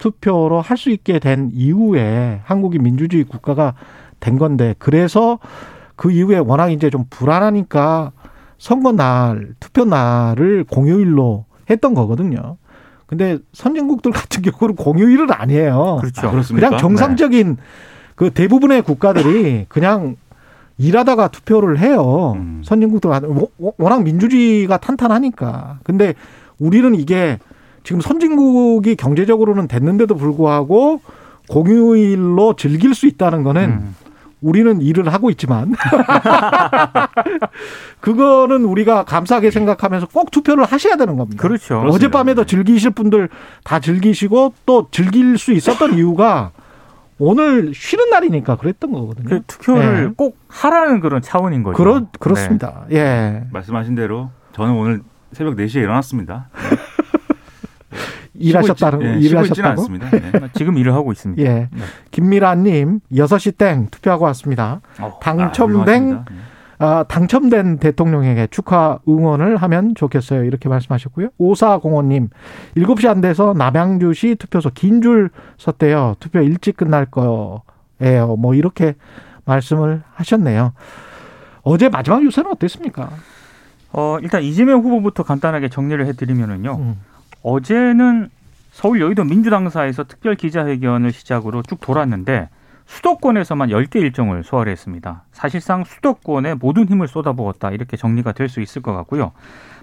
투표로 0.00 0.60
할 0.60 0.76
수 0.76 0.90
있게 0.90 1.18
된 1.18 1.50
이후에 1.52 2.40
한국이 2.44 2.78
민주주의 2.78 3.22
국가가 3.22 3.74
된 4.18 4.38
건데 4.38 4.74
그래서 4.78 5.38
그 5.94 6.10
이후에 6.10 6.38
워낙 6.38 6.70
이제 6.70 6.88
좀 6.90 7.04
불안하니까 7.10 8.12
선거 8.58 8.92
날 8.92 9.54
투표 9.60 9.84
날을 9.84 10.64
공휴일로 10.64 11.44
했던 11.68 11.94
거거든요. 11.94 12.56
근데 13.06 13.38
선진국들 13.52 14.12
같은 14.12 14.42
경우는 14.42 14.76
공휴일은 14.76 15.30
아니에요. 15.30 15.98
그렇죠. 16.00 16.28
아? 16.28 16.42
그냥 16.54 16.78
정상적인 16.78 17.58
그 18.14 18.30
대부분의 18.30 18.82
국가들이 18.82 19.66
그냥 19.68 20.16
일하다가 20.78 21.28
투표를 21.28 21.78
해요. 21.78 22.34
음. 22.36 22.62
선진국들 22.64 23.10
워낙 23.76 24.02
민주주의가 24.02 24.78
탄탄하니까. 24.78 25.80
근데 25.82 26.14
우리는 26.58 26.94
이게 26.94 27.38
지금 27.82 28.00
선진국이 28.00 28.96
경제적으로는 28.96 29.68
됐는데도 29.68 30.16
불구하고 30.16 31.00
공휴일로 31.48 32.54
즐길 32.56 32.94
수 32.94 33.06
있다는 33.06 33.42
거는 33.42 33.62
음. 33.62 33.94
우리는 34.40 34.80
일을 34.80 35.12
하고 35.12 35.30
있지만 35.30 35.74
그거는 38.00 38.64
우리가 38.64 39.04
감사하게 39.04 39.50
생각하면서 39.50 40.08
꼭 40.08 40.30
투표를 40.30 40.64
하셔야 40.64 40.96
되는 40.96 41.16
겁니다. 41.16 41.42
그렇죠. 41.42 41.80
그렇습니다. 41.80 41.94
어젯밤에도 41.94 42.42
네. 42.42 42.46
즐기실 42.46 42.92
분들 42.92 43.28
다 43.64 43.80
즐기시고 43.80 44.54
또 44.64 44.88
즐길 44.90 45.36
수 45.36 45.52
있었던 45.52 45.94
이유가 45.94 46.52
오늘 47.18 47.74
쉬는 47.74 48.08
날이니까 48.08 48.56
그랬던 48.56 48.92
거거든요. 48.92 49.28
그 49.28 49.42
투표를 49.46 50.04
네. 50.06 50.12
꼭 50.16 50.38
하라는 50.48 51.00
그런 51.00 51.20
차원인 51.20 51.62
거죠. 51.62 51.76
그렇 51.76 52.06
그렇습니다. 52.18 52.86
예. 52.92 53.44
말씀하신 53.52 53.94
대로 53.94 54.30
저는 54.52 54.72
오늘 54.72 55.02
새벽 55.32 55.56
4시에 55.56 55.82
일어났습니다. 55.82 56.48
일하셨다는 58.40 59.14
있지- 59.16 59.24
예, 59.24 59.28
일하셨다고? 59.28 59.68
않습니다. 59.68 60.10
네. 60.10 60.20
네. 60.32 60.48
지금 60.54 60.76
일을 60.78 60.92
하고 60.94 61.12
있습니다. 61.12 61.42
예. 61.42 61.68
김미란 62.10 62.64
님 62.64 63.00
6시 63.12 63.56
땡 63.58 63.88
투표하고 63.90 64.24
왔습니다. 64.26 64.80
어, 65.00 65.18
당첨된 65.22 66.12
아. 66.12 66.24
네. 66.30 66.36
아, 66.82 67.04
당첨된 67.06 67.76
대통령에게 67.78 68.46
축하 68.50 68.98
응원을 69.06 69.58
하면 69.58 69.94
좋겠어요. 69.94 70.44
이렇게 70.44 70.70
말씀하셨고요. 70.70 71.28
오사공원님, 71.36 72.30
7시 72.74 73.06
안 73.06 73.20
돼서 73.20 73.52
남양주시 73.54 74.36
투표소 74.36 74.70
긴 74.70 75.02
줄 75.02 75.28
섰대요. 75.58 76.16
투표 76.20 76.40
일찍 76.40 76.78
끝날 76.78 77.04
거예요. 77.04 77.62
뭐 78.38 78.54
이렇게 78.54 78.94
말씀을 79.44 80.02
하셨네요. 80.14 80.72
어제 81.62 81.90
마지막 81.90 82.22
유세는 82.22 82.50
어땠습니까? 82.50 83.10
어, 83.92 84.16
일단 84.22 84.42
이재명 84.42 84.80
후보부터 84.80 85.22
간단하게 85.22 85.68
정리를 85.68 86.06
해드리면은요. 86.06 86.76
음, 86.78 86.96
어제는 87.42 88.30
서울 88.72 89.00
여의도 89.00 89.24
민주당사에서 89.24 90.04
특별 90.04 90.34
기자회견을 90.34 91.12
시작으로 91.12 91.62
쭉 91.62 91.80
돌았는데 91.80 92.48
수도권에서만 92.86 93.68
10개 93.70 93.96
일정을 93.96 94.42
소화를 94.42 94.72
했습니다. 94.72 95.22
사실상 95.32 95.84
수도권에 95.84 96.54
모든 96.54 96.86
힘을 96.88 97.06
쏟아부었다 97.08 97.70
이렇게 97.70 97.96
정리가 97.96 98.32
될 98.32 98.48
수 98.48 98.60
있을 98.60 98.82
것 98.82 98.92
같고요. 98.94 99.32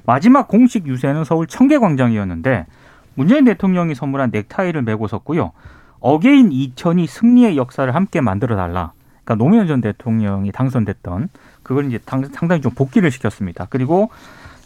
마지막 0.06 0.48
공식 0.48 0.88
유세는 0.88 1.24
서울 1.24 1.48
청계광장이었는데 1.48 2.66
문재인 3.16 3.46
대통령이 3.46 3.96
선물한 3.96 4.32
넥타이를 4.32 4.82
매고 4.84 5.08
섰고요. 5.08 5.52
again 6.00 6.50
2002 6.50 7.08
승리의 7.08 7.58
역사를 7.58 7.94
함께 7.94 8.22
만들어 8.22 8.56
달라. 8.56 8.92
그러니까 9.24 9.44
노무현 9.44 9.68
전 9.68 9.82
대통령이 9.82 10.52
당선됐던 10.52 11.30
그걸 11.64 11.86
이제 11.88 11.98
당- 12.06 12.24
상당히 12.26 12.62
좀 12.62 12.72
복기를 12.74 13.10
시켰습니다. 13.12 13.68
그리고 13.70 14.10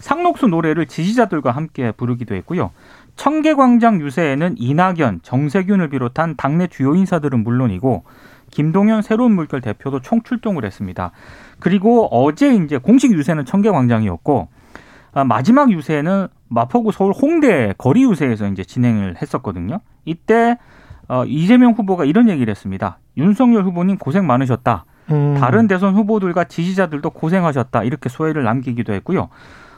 상록수 0.01 0.47
노래를 0.47 0.87
지지자들과 0.87 1.51
함께 1.51 1.91
부르기도 1.91 2.35
했고요. 2.35 2.71
청계광장 3.15 4.01
유세에는 4.01 4.55
이낙연, 4.57 5.19
정세균을 5.23 5.89
비롯한 5.89 6.35
당내 6.35 6.67
주요 6.67 6.95
인사들은 6.95 7.43
물론이고 7.43 8.03
김동연 8.51 9.01
새로운 9.01 9.33
물결 9.33 9.61
대표도 9.61 10.01
총출동을 10.01 10.65
했습니다. 10.65 11.11
그리고 11.59 12.07
어제 12.11 12.53
이제 12.53 12.77
공식 12.77 13.13
유세는 13.13 13.45
청계광장이었고 13.45 14.49
아, 15.13 15.23
마지막 15.23 15.71
유세는 15.71 16.27
마포구 16.49 16.91
서울 16.91 17.13
홍대 17.13 17.73
거리 17.77 18.03
유세에서 18.03 18.47
이제 18.47 18.63
진행을 18.63 19.15
했었거든요. 19.21 19.79
이때 20.05 20.57
어, 21.07 21.25
이재명 21.25 21.73
후보가 21.73 22.05
이런 22.05 22.29
얘기를 22.29 22.49
했습니다. 22.51 22.99
윤석열 23.17 23.63
후보님 23.63 23.97
고생 23.97 24.25
많으셨다. 24.25 24.85
음. 25.11 25.35
다른 25.37 25.67
대선 25.67 25.95
후보들과 25.95 26.45
지지자들도 26.45 27.09
고생하셨다. 27.09 27.83
이렇게 27.83 28.09
소회를 28.09 28.43
남기기도 28.43 28.93
했고요. 28.93 29.29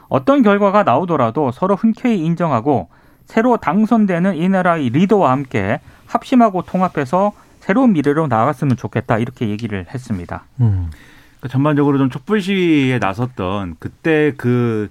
어떤 0.08 0.42
결과가 0.42 0.82
나오더라도 0.82 1.50
서로 1.52 1.76
흔쾌히 1.76 2.24
인정하고 2.24 2.88
새로 3.26 3.56
당선되는 3.56 4.36
이 4.36 4.48
나라의 4.48 4.90
리더와 4.90 5.30
함께 5.30 5.80
합심하고 6.06 6.62
통합해서 6.62 7.32
새로운 7.60 7.92
미래로 7.94 8.26
나아갔으면 8.26 8.76
좋겠다. 8.76 9.18
이렇게 9.18 9.48
얘기를 9.48 9.86
했습니다. 9.92 10.44
음. 10.60 10.90
그러니까 11.38 11.48
전반적으로 11.48 11.96
좀 11.98 12.10
촛불 12.10 12.42
시위에 12.42 12.98
나섰던 12.98 13.76
그때 13.78 14.32
그 14.36 14.90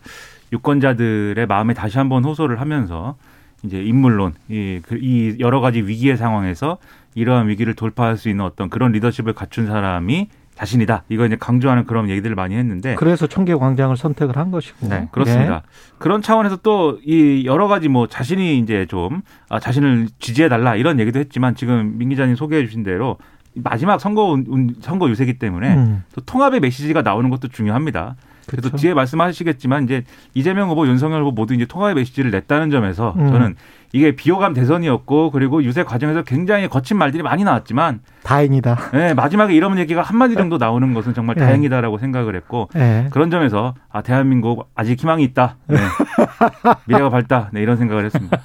유권자들의 0.52 1.46
마음에 1.48 1.74
다시 1.74 1.98
한번 1.98 2.24
호소를 2.24 2.60
하면서 2.62 3.16
이제 3.64 3.82
인물론 3.82 4.34
이, 4.50 4.82
그- 4.84 4.98
이 5.00 5.38
여러 5.40 5.62
가지 5.62 5.82
위기의 5.82 6.18
상황에서 6.18 6.78
이러한 7.16 7.48
위기를 7.48 7.76
돌파할 7.76 8.18
수 8.18 8.30
있는 8.30 8.44
어떤 8.46 8.70
그런 8.70 8.92
리더십을 8.92 9.34
갖춘 9.34 9.68
사람이 9.68 10.30
자신이다. 10.56 11.04
이거 11.10 11.26
이제 11.26 11.36
강조하는 11.36 11.86
그런 11.86 12.10
얘기들을 12.10 12.36
많이 12.36 12.56
했는데 12.56 12.96
그래서 12.96 13.28
청계 13.28 13.56
광장을 13.56 13.96
선택을 13.98 14.38
한 14.38 14.52
것이고. 14.52 14.88
네, 14.88 15.08
그렇습니다. 15.12 15.64
그런 15.98 16.22
차원에서 16.22 16.58
또 16.58 17.00
이 17.06 17.44
여러 17.46 17.68
가지 17.68 17.88
뭐 17.90 18.08
자신이 18.08 18.60
이제 18.60 18.86
좀 18.88 19.22
아, 19.50 19.60
자신을 19.60 20.08
지지해 20.20 20.50
달라 20.50 20.76
이런 20.76 21.00
얘기도 21.00 21.20
했지만 21.20 21.56
지금 21.56 21.98
민 21.98 22.10
기자님 22.10 22.36
소개해 22.36 22.66
주신 22.66 22.84
대로 22.84 23.18
마지막 23.56 24.00
선거 24.00 24.38
선거 24.82 25.10
유세기 25.10 25.32
예. 25.32 25.38
때문에 25.38 25.76
음. 25.76 26.04
또 26.16 26.22
통합의 26.22 26.60
메시지가 26.60 27.02
나오는 27.02 27.30
것도 27.30 27.50
중요합니다. 27.50 28.16
그래서 28.48 28.70
그렇죠. 28.70 28.78
뒤에 28.78 28.94
말씀하시겠지만 28.94 29.84
이제 29.86 30.04
이재명 30.34 30.70
후보, 30.70 30.88
윤석열 30.88 31.22
후보 31.22 31.32
모두 31.32 31.54
이제 31.54 31.66
통합의 31.66 31.96
메시지를 31.96 32.32
냈다는 32.32 32.70
점에서 32.70 33.14
음. 33.18 33.28
저는 33.28 33.56
이게 33.94 34.16
비호감 34.16 34.54
대선이었고 34.54 35.30
그리고 35.32 35.64
유세 35.64 35.84
과정에서 35.84 36.24
굉장히 36.24 36.68
거친 36.68 36.98
말들이 36.98 37.22
많이 37.22 37.44
나왔지만 37.44 38.02
다행이다. 38.24 38.78
네, 38.94 39.14
마지막에 39.14 39.54
이런 39.54 39.78
얘기가 39.78 40.02
한 40.02 40.18
마디 40.18 40.34
정도 40.34 40.58
나오는 40.58 40.94
것은 40.94 41.14
정말 41.14 41.36
네. 41.36 41.46
다행이다라고 41.46 42.00
생각을 42.00 42.36
했고 42.36 42.70
예. 42.76 43.08
그런 43.12 43.30
점에서 43.30 43.76
아 43.92 44.02
대한민국 44.02 44.68
아직 44.74 45.00
희망이 45.00 45.24
있다. 45.24 45.58
네. 45.68 45.78
미래가 46.88 47.10
밝다. 47.10 47.50
네, 47.54 47.62
이런 47.62 47.78
생각을 47.78 48.06
했습니다. 48.06 48.40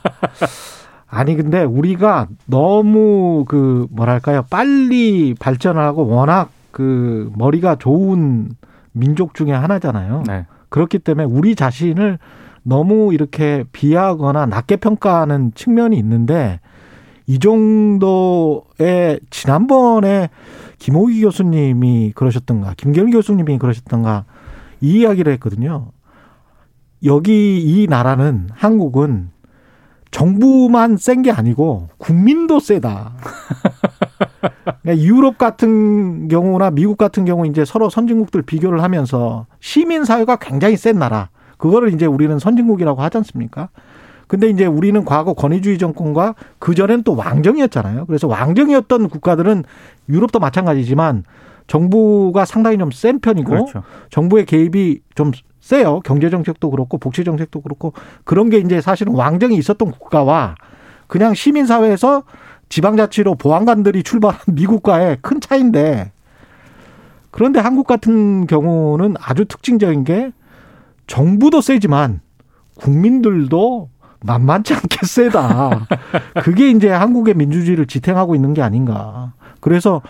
아니 1.11 1.35
근데 1.35 1.63
우리가 1.63 2.29
너무 2.45 3.47
그 3.49 3.87
뭐랄까요 3.91 4.45
빨리 4.51 5.35
발전하고 5.35 6.07
워낙 6.07 6.51
그 6.71 7.33
머리가 7.35 7.77
좋은 7.77 8.51
민족 8.99 9.35
중에 9.35 9.53
하나잖아요. 9.53 10.25
네. 10.27 10.47
그렇기 10.69 10.99
때문에 10.99 11.25
우리 11.25 11.55
자신을 11.55 12.19
너무 12.63 13.15
이렇게 13.15 13.65
비하거나 13.73 14.47
낮게 14.47 14.77
평가하는 14.77 15.53
측면이 15.55 15.97
있는데 15.99 16.61
이 17.27 17.39
정도의 17.39 19.21
지난번에 19.31 20.31
김호기 20.79 21.23
교수님이 21.23 22.13
그러셨던가 22.15 22.75
김경일 22.77 23.13
교수님이 23.13 23.59
그러셨던가 23.59 24.25
이 24.81 25.01
이야기를 25.01 25.33
했거든요. 25.35 25.89
여기 27.05 27.61
이 27.61 27.87
나라는 27.89 28.49
한국은 28.53 29.31
정부만 30.11 30.97
센 30.97 31.23
게 31.23 31.31
아니고 31.31 31.89
국민도 31.99 32.61
세다. 32.61 33.13
그러니까 34.83 35.05
유럽 35.05 35.39
같은 35.39 36.29
경우나 36.29 36.71
미국 36.71 36.97
같은 36.97 37.25
경우 37.25 37.47
이제 37.47 37.65
서로 37.65 37.91
선진국들 37.91 38.43
비교를 38.43 38.83
하면서 38.83 39.47
시민 39.61 40.05
사회가 40.05 40.37
굉장히 40.37 40.77
센 40.77 40.99
나라. 40.99 41.29
그거를 41.57 41.93
이제 41.93 42.07
우리는 42.07 42.39
선진국이라고 42.39 43.03
하지 43.03 43.17
않습니까? 43.19 43.69
근데 44.29 44.49
이제 44.49 44.67
우리는 44.67 45.05
과거 45.05 45.33
권위주의 45.33 45.79
정권과 45.79 46.35
그전엔 46.59 47.03
또 47.03 47.17
왕정이었잖아요. 47.17 48.07
그래서 48.07 48.29
왕정이었던 48.29 49.09
국가들은 49.09 49.65
유럽도 50.09 50.39
마찬가지지만 50.39 51.25
정부가 51.67 52.45
상당히 52.45 52.79
좀 52.79 52.91
센 52.93 53.21
편이고 53.21 53.49
그렇죠. 53.49 53.83
정부의 54.11 54.47
개입이 54.47 55.01
좀 55.15 55.33
세요. 55.69 56.01
경제 56.01 56.31
정책도 56.31 56.71
그렇고 56.71 56.97
복지 56.97 57.25
정책도 57.25 57.61
그렇고 57.61 57.93
그런 58.25 58.49
게 58.49 58.57
이제 58.57 58.81
사실은 58.81 59.15
왕정이 59.15 59.55
있었던 59.55 59.91
국가와 59.91 60.55
그냥 61.09 61.35
시민 61.35 61.67
사회에서 61.67 62.23
지방자치로 62.71 63.35
보안관들이 63.35 64.03
출발한 64.03 64.41
미국과의 64.49 65.19
큰 65.21 65.43
차이인데 65.43 66.11
그런데 67.31 67.61
한국 67.61 67.87
같은 67.87 68.47
경우는 68.47 69.17
아주 69.21 69.45
특징적인 69.45 70.05
게 70.05 70.33
정부도 71.07 71.61
세지만 71.61 72.23
국민들도 72.77 73.91
만만치 74.21 74.73
않게 74.73 75.01
세다. 75.05 75.87
그게 76.45 76.71
이제 76.71 76.89
한국의 76.89 77.35
민주주의를 77.35 77.87
지탱하고 77.87 78.35
있는 78.35 78.55
게 78.55 78.63
아닌가. 78.63 79.35
그래서 79.61 80.01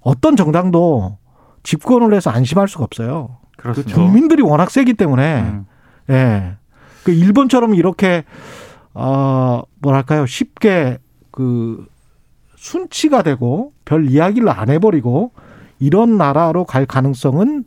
어떤 0.00 0.34
정당도 0.34 1.18
집권을 1.62 2.12
해서 2.14 2.30
안심할 2.30 2.66
수가 2.66 2.82
없어요. 2.82 3.43
그렇습니다. 3.64 3.94
국민들이 3.94 4.42
워낙 4.42 4.70
세기 4.70 4.92
때문에 4.92 5.40
음. 5.40 5.66
예. 6.10 6.56
그 7.02 7.12
일본처럼 7.12 7.74
이렇게 7.74 8.24
어 8.92 9.62
뭐랄까요 9.80 10.26
쉽게 10.26 10.98
그 11.30 11.86
순치가 12.56 13.22
되고 13.22 13.72
별 13.84 14.06
이야기를 14.06 14.48
안 14.48 14.68
해버리고 14.68 15.32
이런 15.80 16.16
나라로 16.16 16.64
갈 16.64 16.86
가능성은 16.86 17.64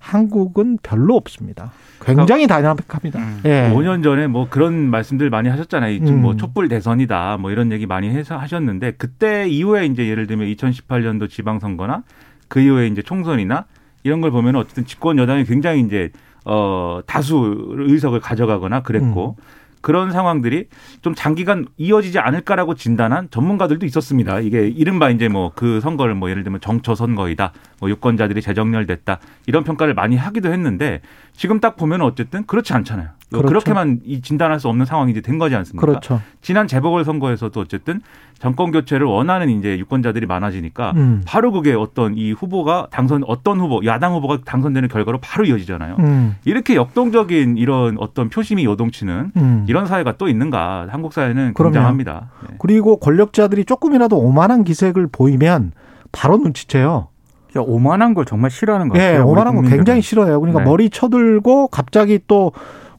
한국은 0.00 0.78
별로 0.82 1.16
없습니다. 1.16 1.72
굉장히 2.00 2.46
다이나믹합니다. 2.46 3.18
음. 3.18 3.40
예. 3.44 3.72
5년 3.74 4.02
전에 4.04 4.26
뭐 4.26 4.48
그런 4.48 4.74
말씀들 4.90 5.30
많이 5.30 5.48
하셨잖아요. 5.48 5.94
지금 5.98 6.14
음. 6.14 6.22
뭐 6.22 6.36
촛불 6.36 6.68
대선이다 6.68 7.38
뭐 7.38 7.50
이런 7.50 7.72
얘기 7.72 7.86
많이 7.86 8.08
해서 8.10 8.36
하셨는데 8.36 8.92
그때 8.92 9.48
이후에 9.48 9.86
이제 9.86 10.06
예를 10.06 10.26
들면 10.26 10.46
2018년도 10.54 11.28
지방선거나 11.28 12.04
그 12.48 12.60
이후에 12.60 12.86
이제 12.86 13.02
총선이나 13.02 13.64
이런 14.04 14.20
걸 14.20 14.30
보면 14.30 14.54
어쨌든 14.54 14.86
집권 14.86 15.18
여당이 15.18 15.44
굉장히 15.44 15.80
이제 15.80 16.10
어 16.44 17.00
다수 17.06 17.74
의석을 17.76 18.20
가져가거나 18.20 18.82
그랬고 18.82 19.36
그런 19.80 20.12
상황들이 20.12 20.68
좀 21.02 21.14
장기간 21.14 21.66
이어지지 21.76 22.18
않을까라고 22.18 22.74
진단한 22.74 23.28
전문가들도 23.30 23.84
있었습니다. 23.84 24.40
이게 24.40 24.66
이른바 24.68 25.10
이제 25.10 25.28
뭐 25.28 25.52
그 25.54 25.80
선거를 25.80 26.14
뭐 26.14 26.30
예를 26.30 26.42
들면 26.42 26.60
정초 26.60 26.94
선거이다, 26.94 27.52
뭐 27.80 27.90
유권자들이 27.90 28.40
재정렬됐다 28.42 29.20
이런 29.46 29.64
평가를 29.64 29.94
많이 29.94 30.16
하기도 30.16 30.52
했는데 30.52 31.00
지금 31.34 31.60
딱 31.60 31.76
보면 31.76 32.00
어쨌든 32.02 32.46
그렇지 32.46 32.72
않잖아요. 32.74 33.08
그렇죠. 33.38 33.48
그렇게만 33.48 34.00
이 34.04 34.20
진단할 34.20 34.60
수 34.60 34.68
없는 34.68 34.86
상황이 34.86 35.10
이제 35.12 35.20
된 35.20 35.38
거지 35.38 35.54
않습니까? 35.54 35.86
그렇죠. 35.86 36.20
지난 36.42 36.66
재보궐 36.66 37.04
선거에서도 37.04 37.58
어쨌든 37.60 38.00
정권 38.38 38.70
교체를 38.72 39.06
원하는 39.06 39.48
이제 39.48 39.78
유권자들이 39.78 40.26
많아지니까 40.26 40.92
음. 40.96 41.22
바로 41.26 41.52
그게 41.52 41.72
어떤 41.72 42.16
이 42.16 42.32
후보가 42.32 42.88
당선 42.90 43.22
어떤 43.26 43.60
후보 43.60 43.80
야당 43.84 44.14
후보가 44.14 44.38
당선되는 44.44 44.88
결과로 44.88 45.18
바로 45.20 45.44
이어지잖아요. 45.44 45.96
음. 46.00 46.36
이렇게 46.44 46.74
역동적인 46.74 47.56
이런 47.56 47.96
어떤 47.98 48.28
표심이 48.28 48.64
요동치는 48.64 49.32
음. 49.36 49.64
이런 49.68 49.86
사회가 49.86 50.16
또 50.18 50.28
있는가? 50.28 50.88
한국 50.90 51.12
사회는. 51.12 51.54
굉장합니다. 51.54 52.30
네. 52.48 52.56
그리고 52.58 52.98
권력자들이 52.98 53.64
조금이라도 53.64 54.18
오만한 54.18 54.64
기색을 54.64 55.08
보이면 55.10 55.72
바로 56.12 56.36
눈치채요. 56.38 57.08
오만한 57.56 58.14
걸 58.14 58.24
정말 58.24 58.50
싫어하는 58.50 58.88
것 58.88 58.98
예, 58.98 59.02
같아요. 59.12 59.22
우리 59.22 59.30
오만한 59.30 59.54
거. 59.54 59.62
굉장히 59.62 60.02
싫어요. 60.02 60.40
그러니까 60.40 60.64
네. 60.64 60.66
머리 60.68 60.90
쳐들고 60.90 61.68
갑자기 61.68 62.18
또 62.26 62.52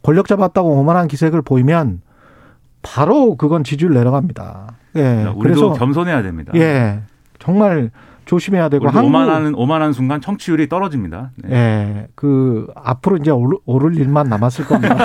권력 0.05 0.27
잡았다고 0.27 0.69
오만한 0.69 1.07
기색을 1.07 1.41
보이면 1.41 2.01
바로 2.83 3.35
그건 3.37 3.63
지지율 3.63 3.95
내려갑니다. 3.95 4.75
예. 4.97 5.23
우리도 5.23 5.39
그래서 5.39 5.73
겸손해야 5.73 6.21
됩니다. 6.21 6.53
예. 6.55 6.99
정말 7.39 7.89
조심해야 8.25 8.69
되고 8.69 8.87
한국 8.87 9.07
오만하는 9.07 9.55
오만한 9.55 9.93
순간 9.93 10.21
청취율이 10.21 10.69
떨어집니다. 10.69 11.31
네. 11.37 11.55
예. 11.55 12.07
그 12.13 12.67
앞으로 12.75 13.17
이제 13.17 13.31
오를, 13.31 13.57
오를 13.65 13.95
일만 13.95 14.29
남았을 14.29 14.65
겁니다. 14.65 14.95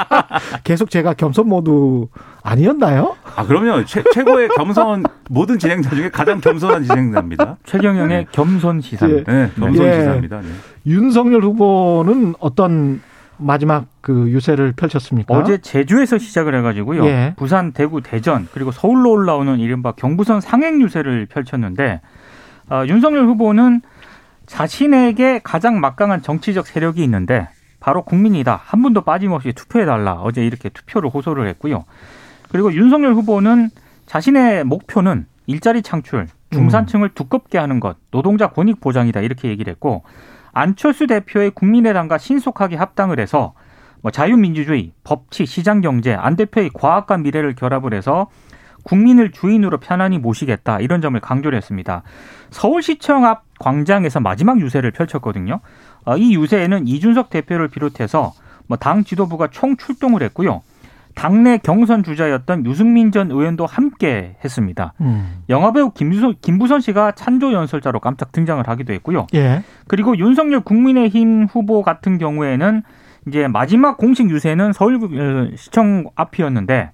계속 0.64 0.88
제가 0.88 1.12
겸손 1.12 1.50
모드 1.50 2.06
아니었나요? 2.42 3.14
아 3.36 3.44
그럼요. 3.44 3.84
최, 3.84 4.02
최고의 4.14 4.48
겸손 4.56 5.02
모든 5.28 5.58
진행자 5.58 5.90
중에 5.90 6.08
가장 6.08 6.40
겸손한 6.40 6.84
진행자입니다. 6.84 7.58
최경영의 7.66 8.28
겸손 8.32 8.80
시사입니다. 8.80 9.30
네, 9.30 9.50
겸손 9.56 9.84
예. 9.84 9.92
지사입니다. 9.92 10.40
네. 10.40 10.48
윤석열 10.86 11.42
후보는 11.42 12.34
어떤 12.40 13.02
마지막 13.42 13.86
그 14.00 14.30
유세를 14.30 14.72
펼쳤습니까? 14.72 15.34
어제 15.34 15.58
제주에서 15.58 16.18
시작을 16.18 16.54
해가지고요. 16.56 17.04
예. 17.06 17.34
부산, 17.36 17.72
대구, 17.72 18.00
대전 18.00 18.48
그리고 18.52 18.70
서울로 18.70 19.10
올라오는 19.10 19.58
이른바 19.58 19.92
경부선 19.92 20.40
상행 20.40 20.80
유세를 20.80 21.26
펼쳤는데 21.26 22.00
어, 22.70 22.84
윤석열 22.86 23.26
후보는 23.26 23.82
자신에게 24.46 25.40
가장 25.44 25.80
막강한 25.80 26.22
정치적 26.22 26.66
세력이 26.66 27.02
있는데 27.04 27.48
바로 27.80 28.02
국민이다. 28.02 28.60
한 28.62 28.82
분도 28.82 29.00
빠짐없이 29.02 29.52
투표해달라. 29.52 30.14
어제 30.14 30.44
이렇게 30.44 30.68
투표를 30.68 31.10
호소를 31.10 31.48
했고요. 31.48 31.84
그리고 32.50 32.72
윤석열 32.72 33.14
후보는 33.14 33.70
자신의 34.06 34.64
목표는 34.64 35.26
일자리 35.46 35.82
창출, 35.82 36.28
중산층을 36.50 37.10
두껍게 37.14 37.58
하는 37.58 37.80
것, 37.80 37.96
노동자 38.10 38.48
권익 38.48 38.80
보장이다. 38.80 39.20
이렇게 39.20 39.48
얘기를 39.48 39.70
했고 39.70 40.02
안철수 40.52 41.06
대표의 41.06 41.50
국민의당과 41.52 42.18
신속하게 42.18 42.76
합당을 42.76 43.18
해서 43.18 43.54
뭐 44.02 44.10
자유민주주의, 44.10 44.92
법치, 45.04 45.46
시장경제, 45.46 46.14
안 46.14 46.36
대표의 46.36 46.70
과학과 46.74 47.16
미래를 47.16 47.54
결합을 47.54 47.94
해서 47.94 48.28
국민을 48.82 49.30
주인으로 49.30 49.78
편안히 49.78 50.18
모시겠다 50.18 50.80
이런 50.80 51.00
점을 51.00 51.18
강조를 51.18 51.56
했습니다. 51.56 52.02
서울시청 52.50 53.24
앞 53.24 53.44
광장에서 53.60 54.20
마지막 54.20 54.60
유세를 54.60 54.90
펼쳤거든요. 54.90 55.60
어, 56.04 56.16
이 56.16 56.34
유세에는 56.34 56.88
이준석 56.88 57.30
대표를 57.30 57.68
비롯해서 57.68 58.32
뭐당 58.66 59.04
지도부가 59.04 59.48
총 59.48 59.76
출동을 59.76 60.22
했고요. 60.24 60.62
당내 61.14 61.58
경선 61.58 62.02
주자였던 62.02 62.66
유승민 62.66 63.12
전 63.12 63.30
의원도 63.30 63.66
함께 63.66 64.36
했습니다. 64.44 64.94
음. 65.00 65.42
영화배우 65.48 65.92
김부선, 65.92 66.36
김부선 66.40 66.80
씨가 66.80 67.12
찬조 67.12 67.52
연설자로 67.52 68.00
깜짝 68.00 68.32
등장을 68.32 68.66
하기도 68.66 68.92
했고요. 68.94 69.26
예. 69.34 69.62
그리고 69.86 70.16
윤석열 70.16 70.60
국민의힘 70.60 71.46
후보 71.50 71.82
같은 71.82 72.18
경우에는 72.18 72.82
이제 73.28 73.46
마지막 73.48 73.98
공식 73.98 74.30
유세는 74.30 74.72
서울시청 74.72 76.06
앞이었는데 76.14 76.90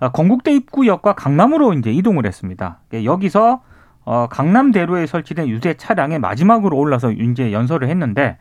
어, 0.00 0.08
건국대 0.10 0.52
입구역과 0.52 1.14
강남으로 1.14 1.74
이제 1.74 1.92
이동을 1.92 2.26
했습니다. 2.26 2.80
예, 2.94 3.04
여기서 3.04 3.62
어, 4.04 4.26
강남대로에 4.28 5.06
설치된 5.06 5.48
유세 5.48 5.74
차량에 5.74 6.18
마지막으로 6.18 6.76
올라서 6.76 7.12
이제 7.12 7.52
연설을 7.52 7.88
했는데 7.88 8.38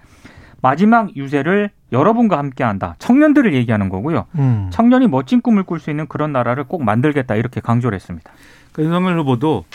마지막 0.62 1.16
유세를 1.16 1.70
여러분과 1.92 2.38
함께한다. 2.38 2.96
청년들을 3.00 3.54
얘기하는 3.54 3.90
거고요. 3.90 4.26
음. 4.36 4.70
청년이 4.72 5.08
멋진 5.08 5.42
꿈을 5.42 5.64
꿀 5.64 5.80
수 5.80 5.90
있는 5.90 6.08
그런 6.08 6.32
나라를 6.32 6.64
꼭 6.66 6.84
만들겠다 6.84 7.36
이렇게 7.36 7.60
강조를 7.62 7.96
했습니다. 7.96 8.32
그 8.72 8.84
윤석열 8.84 9.20
후보도 9.20 9.66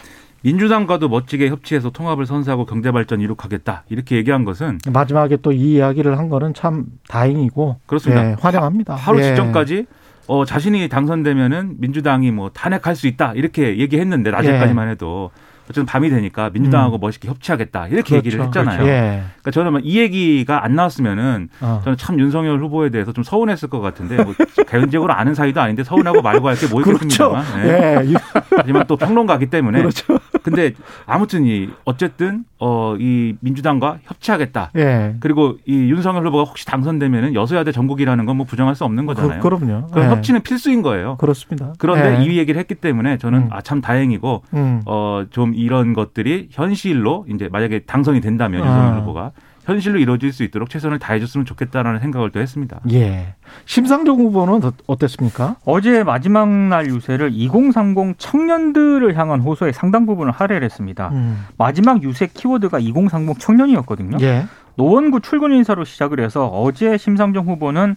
민주당과도 0.42 1.08
멋지게 1.08 1.48
협치해서 1.48 1.90
통합을 1.90 2.24
선사하고 2.24 2.66
경제 2.66 2.92
발전 2.92 3.20
이룩하겠다 3.20 3.84
이렇게 3.88 4.16
얘기한 4.16 4.44
것은 4.44 4.78
마지막에 4.92 5.36
또 5.38 5.52
이 5.52 5.74
이야기를 5.74 6.18
한 6.18 6.28
거는 6.28 6.54
참 6.54 6.86
다행이고 7.08 7.80
그렇습니다. 7.86 8.30
예, 8.30 8.36
환영합니다. 8.38 8.94
하 8.94 9.12
루 9.12 9.18
예. 9.18 9.24
직전까지 9.24 9.86
어, 10.28 10.44
자신이 10.44 10.88
당선되면은 10.88 11.76
민주당이 11.78 12.30
뭐 12.30 12.50
탄핵할 12.50 12.94
수 12.96 13.06
있다 13.06 13.32
이렇게 13.34 13.78
얘기했는데 13.78 14.30
낮에까지만 14.30 14.88
해도 14.88 15.30
어쨌든 15.66 15.84
밤이 15.84 16.08
되니까 16.10 16.50
민주당하고 16.52 16.98
멋있게 16.98 17.28
협치하겠다 17.28 17.88
이렇게 17.88 18.14
얘기를 18.16 18.38
음. 18.40 18.50
그렇죠. 18.50 18.70
했잖아요. 18.70 18.88
예. 18.88 19.22
그러니까 19.40 19.50
저는 19.50 19.72
뭐이 19.72 19.98
얘기가 19.98 20.64
안 20.64 20.76
나왔으면은 20.76 21.48
어. 21.60 21.80
저는 21.82 21.98
참 21.98 22.20
윤석열 22.20 22.60
후보에 22.60 22.90
대해서 22.90 23.12
좀 23.12 23.24
서운했을 23.24 23.68
것 23.68 23.80
같은데 23.80 24.22
뭐 24.22 24.32
개인적으로 24.68 25.12
아는 25.12 25.34
사이도 25.34 25.60
아닌데 25.60 25.82
서운하고 25.82 26.22
말고 26.22 26.46
할 26.48 26.56
게뭐 26.56 26.82
그렇죠. 26.82 27.04
있겠습니다만. 27.04 27.62
네. 27.62 28.12
예. 28.12 28.14
하지만 28.56 28.84
또 28.86 28.96
평론가기 28.96 29.46
때문에. 29.46 29.80
그렇죠. 29.80 30.18
근데 30.44 30.72
아무튼 31.06 31.44
이 31.44 31.68
어쨌든 31.84 32.44
어이 32.58 33.34
민주당과 33.40 33.98
협치하겠다. 34.04 34.70
예. 34.76 35.16
그리고 35.18 35.56
이 35.66 35.74
윤석열 35.90 36.24
후보가 36.28 36.44
혹시 36.44 36.64
당선되면은 36.66 37.34
여소야대 37.34 37.72
전국이라는 37.72 38.24
건 38.24 38.36
뭐 38.36 38.44
부정할 38.44 38.74
수 38.74 38.84
없는 38.84 39.06
거잖아요. 39.06 39.40
그. 39.40 39.90
그럼 39.90 40.06
예. 40.06 40.10
협치는 40.10 40.42
필수인 40.42 40.82
거예요. 40.82 41.16
그렇습니다. 41.16 41.72
그런데 41.78 42.20
예. 42.20 42.24
이 42.24 42.36
얘기를 42.36 42.58
했기 42.60 42.74
때문에 42.74 43.16
저는 43.16 43.38
음. 43.38 43.48
아참 43.50 43.80
다행이고 43.80 44.42
음. 44.54 44.82
어좀 44.84 45.54
이런 45.56 45.94
것들이 45.94 46.48
현실로 46.52 47.24
이제 47.32 47.48
만약에 47.50 47.80
당선이 47.80 48.20
된다면 48.20 48.62
아. 48.62 48.66
윤석열 48.66 49.00
후보가 49.00 49.30
현실로 49.64 49.98
이루어질 49.98 50.32
수 50.32 50.44
있도록 50.44 50.70
최선을 50.70 51.00
다해줬으면 51.00 51.44
좋겠다라는 51.44 51.98
생각을 51.98 52.30
또 52.30 52.38
했습니다. 52.38 52.78
예. 52.92 53.34
심상정 53.64 54.18
후보는 54.18 54.62
어- 54.62 54.72
어땠습니까? 54.86 55.56
어제 55.64 56.04
마지막 56.04 56.48
날 56.48 56.86
유세를 56.86 57.30
2030 57.32 58.14
청년들을 58.16 59.16
향한 59.18 59.40
호소의 59.40 59.72
상당 59.72 60.06
부분을 60.06 60.30
할애했습니다. 60.30 61.08
음. 61.08 61.46
마지막 61.58 62.00
유세 62.04 62.28
키워드가 62.32 62.78
2030 62.78 63.40
청년이었거든요. 63.40 64.18
예. 64.20 64.46
노원구 64.76 65.20
출근 65.20 65.52
인사로 65.52 65.84
시작을 65.84 66.20
해서 66.20 66.46
어제 66.46 66.96
심상정 66.96 67.46
후보는 67.48 67.96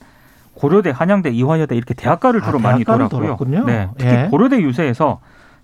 고려대, 0.56 0.90
한양대, 0.90 1.30
이화여대 1.30 1.76
이렇게 1.76 1.94
대학가를 1.94 2.42
아, 2.42 2.46
주로 2.46 2.58
많이 2.60 2.84
대학가를 2.84 3.10
돌았고요. 3.10 3.38
돌았군요. 3.38 3.66
네, 3.66 3.88
특히 3.98 4.12
예. 4.12 4.28
고려대 4.32 4.60
유세에서 4.60 5.20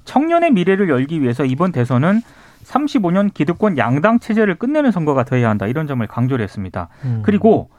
청년의 0.05 0.51
미래를 0.51 0.89
열기 0.89 1.21
위해서 1.21 1.43
이번 1.45 1.71
대선은 1.71 2.21
35년 2.63 3.33
기득권 3.33 3.77
양당 3.77 4.19
체제를 4.19 4.55
끝내는 4.55 4.91
선거가 4.91 5.23
되어야 5.23 5.49
한다 5.49 5.67
이런 5.67 5.87
점을 5.87 6.05
강조를 6.05 6.43
했습니다. 6.43 6.89
음. 7.03 7.21
그리고 7.23 7.69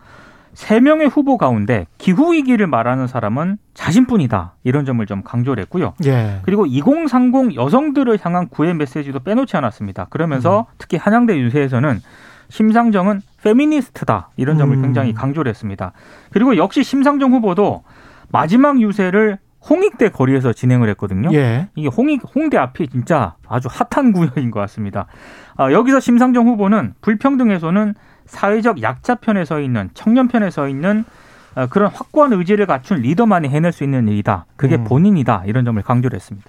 세 0.54 0.80
명의 0.80 1.06
후보 1.06 1.36
가운데 1.36 1.86
기후 1.98 2.32
위기를 2.32 2.66
말하는 2.66 3.06
사람은 3.06 3.58
자신뿐이다 3.74 4.54
이런 4.64 4.86
점을 4.86 5.04
좀 5.04 5.22
강조를 5.22 5.62
했고요. 5.64 5.92
예. 6.06 6.40
그리고 6.42 6.64
2030 6.64 7.56
여성들을 7.56 8.18
향한 8.22 8.48
구애 8.48 8.72
메시지도 8.72 9.20
빼놓지 9.20 9.56
않았습니다. 9.56 10.06
그러면서 10.08 10.60
음. 10.60 10.74
특히 10.78 10.96
한양대 10.96 11.38
유세에서는 11.38 12.00
심상정은 12.48 13.20
페미니스트다 13.42 14.30
이런 14.36 14.56
점을 14.56 14.74
음. 14.74 14.82
굉장히 14.82 15.12
강조를 15.12 15.50
했습니다. 15.50 15.92
그리고 16.30 16.56
역시 16.56 16.82
심상정 16.82 17.32
후보도 17.32 17.82
마지막 18.30 18.80
유세를 18.80 19.38
홍익대 19.68 20.10
거리에서 20.10 20.52
진행을 20.52 20.88
했거든요. 20.90 21.30
예. 21.32 21.68
이게 21.74 21.88
홍익 21.88 22.22
홍대 22.34 22.56
앞이 22.56 22.88
진짜 22.88 23.34
아주 23.48 23.68
핫한 23.70 24.12
구역인 24.12 24.50
것 24.50 24.60
같습니다. 24.60 25.06
아, 25.56 25.72
여기서 25.72 26.00
심상정 26.00 26.46
후보는 26.46 26.94
불평등에서는 27.00 27.94
사회적 28.26 28.82
약자 28.82 29.16
편에 29.16 29.44
서 29.44 29.60
있는 29.60 29.90
청년 29.94 30.28
편에 30.28 30.50
서 30.50 30.68
있는 30.68 31.04
아, 31.54 31.66
그런 31.66 31.90
확고한 31.90 32.32
의지를 32.34 32.66
갖춘 32.66 33.00
리더만이 33.00 33.48
해낼 33.48 33.72
수 33.72 33.82
있는 33.82 34.08
일이다. 34.08 34.44
그게 34.56 34.76
음. 34.76 34.84
본인이다. 34.84 35.44
이런 35.46 35.64
점을 35.64 35.80
강조를 35.82 36.14
했습니다. 36.14 36.48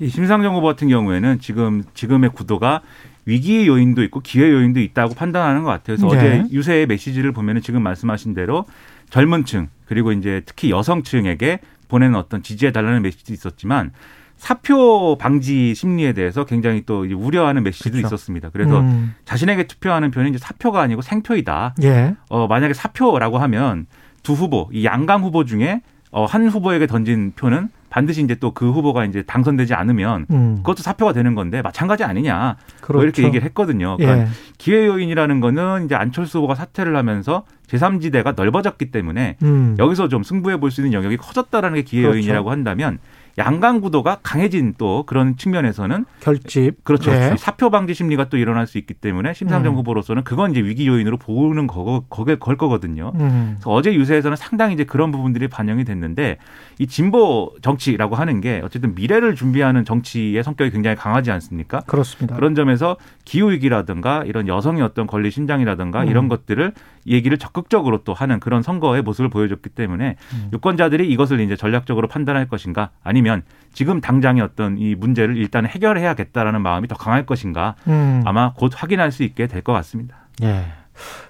이 0.00 0.08
심상정 0.08 0.54
후보 0.54 0.66
같은 0.66 0.88
경우에는 0.88 1.40
지금 1.40 1.82
지금의 1.94 2.30
구도가 2.30 2.80
위기의 3.26 3.66
요인도 3.66 4.02
있고 4.04 4.20
기회 4.20 4.50
요인도 4.50 4.80
있다고 4.80 5.14
판단하는 5.14 5.62
것 5.62 5.70
같아요. 5.70 5.96
그래서 5.96 6.08
네. 6.08 6.16
어제 6.16 6.54
유세의 6.54 6.86
메시지를 6.86 7.32
보면은 7.32 7.60
지금 7.60 7.82
말씀하신 7.82 8.34
대로 8.34 8.64
젊은층 9.10 9.68
그리고 9.86 10.12
이제 10.12 10.42
특히 10.46 10.70
여성층에게 10.70 11.60
보내는 11.88 12.16
어떤 12.16 12.42
지지해 12.42 12.72
달라는 12.72 13.02
메시지도 13.02 13.32
있었지만 13.32 13.92
사표 14.36 15.16
방지 15.18 15.74
심리에 15.74 16.12
대해서 16.12 16.44
굉장히 16.44 16.82
또 16.84 17.00
우려하는 17.00 17.62
메시지도 17.62 17.96
그렇죠. 17.96 18.06
있었습니다. 18.08 18.50
그래서 18.50 18.80
음. 18.80 19.14
자신에게 19.24 19.66
투표하는 19.66 20.10
표는 20.10 20.30
이제 20.30 20.38
사표가 20.38 20.80
아니고 20.82 21.02
생표이다. 21.02 21.74
예. 21.82 22.14
어, 22.28 22.46
만약에 22.46 22.74
사표라고 22.74 23.38
하면 23.38 23.86
두 24.22 24.34
후보, 24.34 24.68
이 24.72 24.84
양강 24.84 25.22
후보 25.22 25.44
중에 25.44 25.80
어, 26.10 26.24
한 26.24 26.48
후보에게 26.48 26.86
던진 26.86 27.32
표는 27.34 27.70
반드시 27.96 28.22
이제 28.22 28.34
또 28.34 28.50
그 28.52 28.70
후보가 28.70 29.06
이제 29.06 29.22
당선되지 29.22 29.72
않으면 29.72 30.26
음. 30.30 30.56
그것도 30.58 30.82
사표가 30.82 31.14
되는 31.14 31.34
건데 31.34 31.62
마찬가지 31.62 32.04
아니냐. 32.04 32.56
그렇죠. 32.82 32.92
뭐 32.98 33.02
이렇게 33.04 33.22
얘기를 33.22 33.42
했거든요. 33.46 33.96
그러니까 33.96 34.26
예. 34.26 34.28
기회 34.58 34.86
요인이라는 34.86 35.40
거는 35.40 35.86
이제 35.86 35.94
안철수 35.94 36.38
후보가 36.38 36.54
사퇴를 36.56 36.94
하면서 36.94 37.44
제3지대가 37.68 38.34
넓어졌기 38.36 38.90
때문에 38.90 39.36
음. 39.42 39.76
여기서 39.78 40.08
좀 40.08 40.22
승부해 40.22 40.58
볼 40.60 40.70
수 40.70 40.82
있는 40.82 40.92
영역이 40.92 41.16
커졌다라는 41.16 41.76
게 41.76 41.82
기회 41.82 42.02
그렇죠. 42.02 42.16
요인이라고 42.18 42.50
한다면 42.50 42.98
양강 43.38 43.80
구도가 43.80 44.18
강해진 44.22 44.74
또 44.78 45.04
그런 45.04 45.36
측면에서는 45.36 46.06
결집. 46.20 46.82
그렇죠. 46.84 47.12
예. 47.12 47.34
사표 47.36 47.70
방지 47.70 47.92
심리가 47.92 48.28
또 48.28 48.38
일어날 48.38 48.66
수 48.66 48.78
있기 48.78 48.94
때문에 48.94 49.34
심상정 49.34 49.74
음. 49.74 49.78
후보로서는 49.78 50.24
그건 50.24 50.52
이제 50.52 50.60
위기 50.60 50.86
요인으로 50.86 51.18
보는 51.18 51.66
거, 51.66 52.04
거기에 52.08 52.36
걸 52.36 52.56
거거든요. 52.56 53.12
음. 53.16 53.56
그래서 53.56 53.70
어제 53.70 53.94
유세에서는 53.94 54.36
상당히 54.36 54.74
이제 54.74 54.84
그런 54.84 55.12
부분들이 55.12 55.48
반영이 55.48 55.84
됐는데 55.84 56.38
이 56.78 56.86
진보 56.86 57.52
정치라고 57.60 58.16
하는 58.16 58.40
게 58.40 58.62
어쨌든 58.64 58.94
미래를 58.94 59.34
준비하는 59.34 59.84
정치의 59.84 60.42
성격이 60.42 60.70
굉장히 60.70 60.96
강하지 60.96 61.30
않습니까? 61.30 61.80
그렇습니다. 61.80 62.36
그런 62.36 62.54
점에서 62.54 62.96
기후 63.24 63.50
위기라든가 63.50 64.24
이런 64.24 64.48
여성의 64.48 64.82
어떤 64.82 65.06
권리 65.06 65.30
신장이라든가 65.30 66.02
음. 66.02 66.08
이런 66.08 66.28
것들을 66.28 66.72
얘기를 67.08 67.38
적극적으로 67.38 68.04
또 68.04 68.14
하는 68.14 68.40
그런 68.40 68.62
선거의 68.62 69.02
모습을 69.02 69.30
보여줬기 69.30 69.70
때문에 69.70 70.16
음. 70.32 70.50
유권자들이 70.52 71.08
이것을 71.10 71.40
이제 71.40 71.56
전략적으로 71.56 72.08
판단할 72.08 72.46
것인가 72.48 72.90
아니면 73.04 73.42
지금 73.72 74.00
당장의 74.00 74.42
어떤 74.42 74.78
이 74.78 74.94
문제를 74.94 75.36
일단 75.36 75.66
해결해야겠다라는 75.66 76.62
마음이 76.62 76.88
더 76.88 76.96
강할 76.96 77.26
것인가 77.26 77.74
음. 77.86 78.22
아마 78.24 78.52
곧 78.54 78.72
확인할 78.74 79.12
수 79.12 79.22
있게 79.22 79.46
될 79.46 79.62
것 79.62 79.72
같습니다. 79.72 80.16
예. 80.42 80.64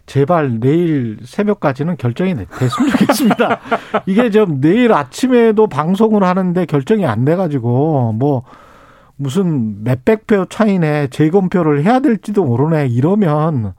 제발 0.06 0.60
내일 0.60 1.18
새벽까지는 1.24 1.96
결정이 1.96 2.34
됐으면 2.34 2.90
좋겠습니다. 2.90 3.60
이게 4.06 4.30
좀 4.30 4.60
내일 4.60 4.92
아침에도 4.92 5.66
방송을 5.66 6.22
하는데 6.22 6.64
결정이 6.66 7.04
안 7.06 7.24
돼가지고 7.24 8.12
뭐 8.12 8.44
무슨 9.18 9.82
몇백 9.82 10.26
표 10.26 10.44
차이네 10.44 11.08
재검표를 11.08 11.84
해야 11.84 12.00
될지도 12.00 12.44
모르네 12.44 12.88
이러면 12.88 13.72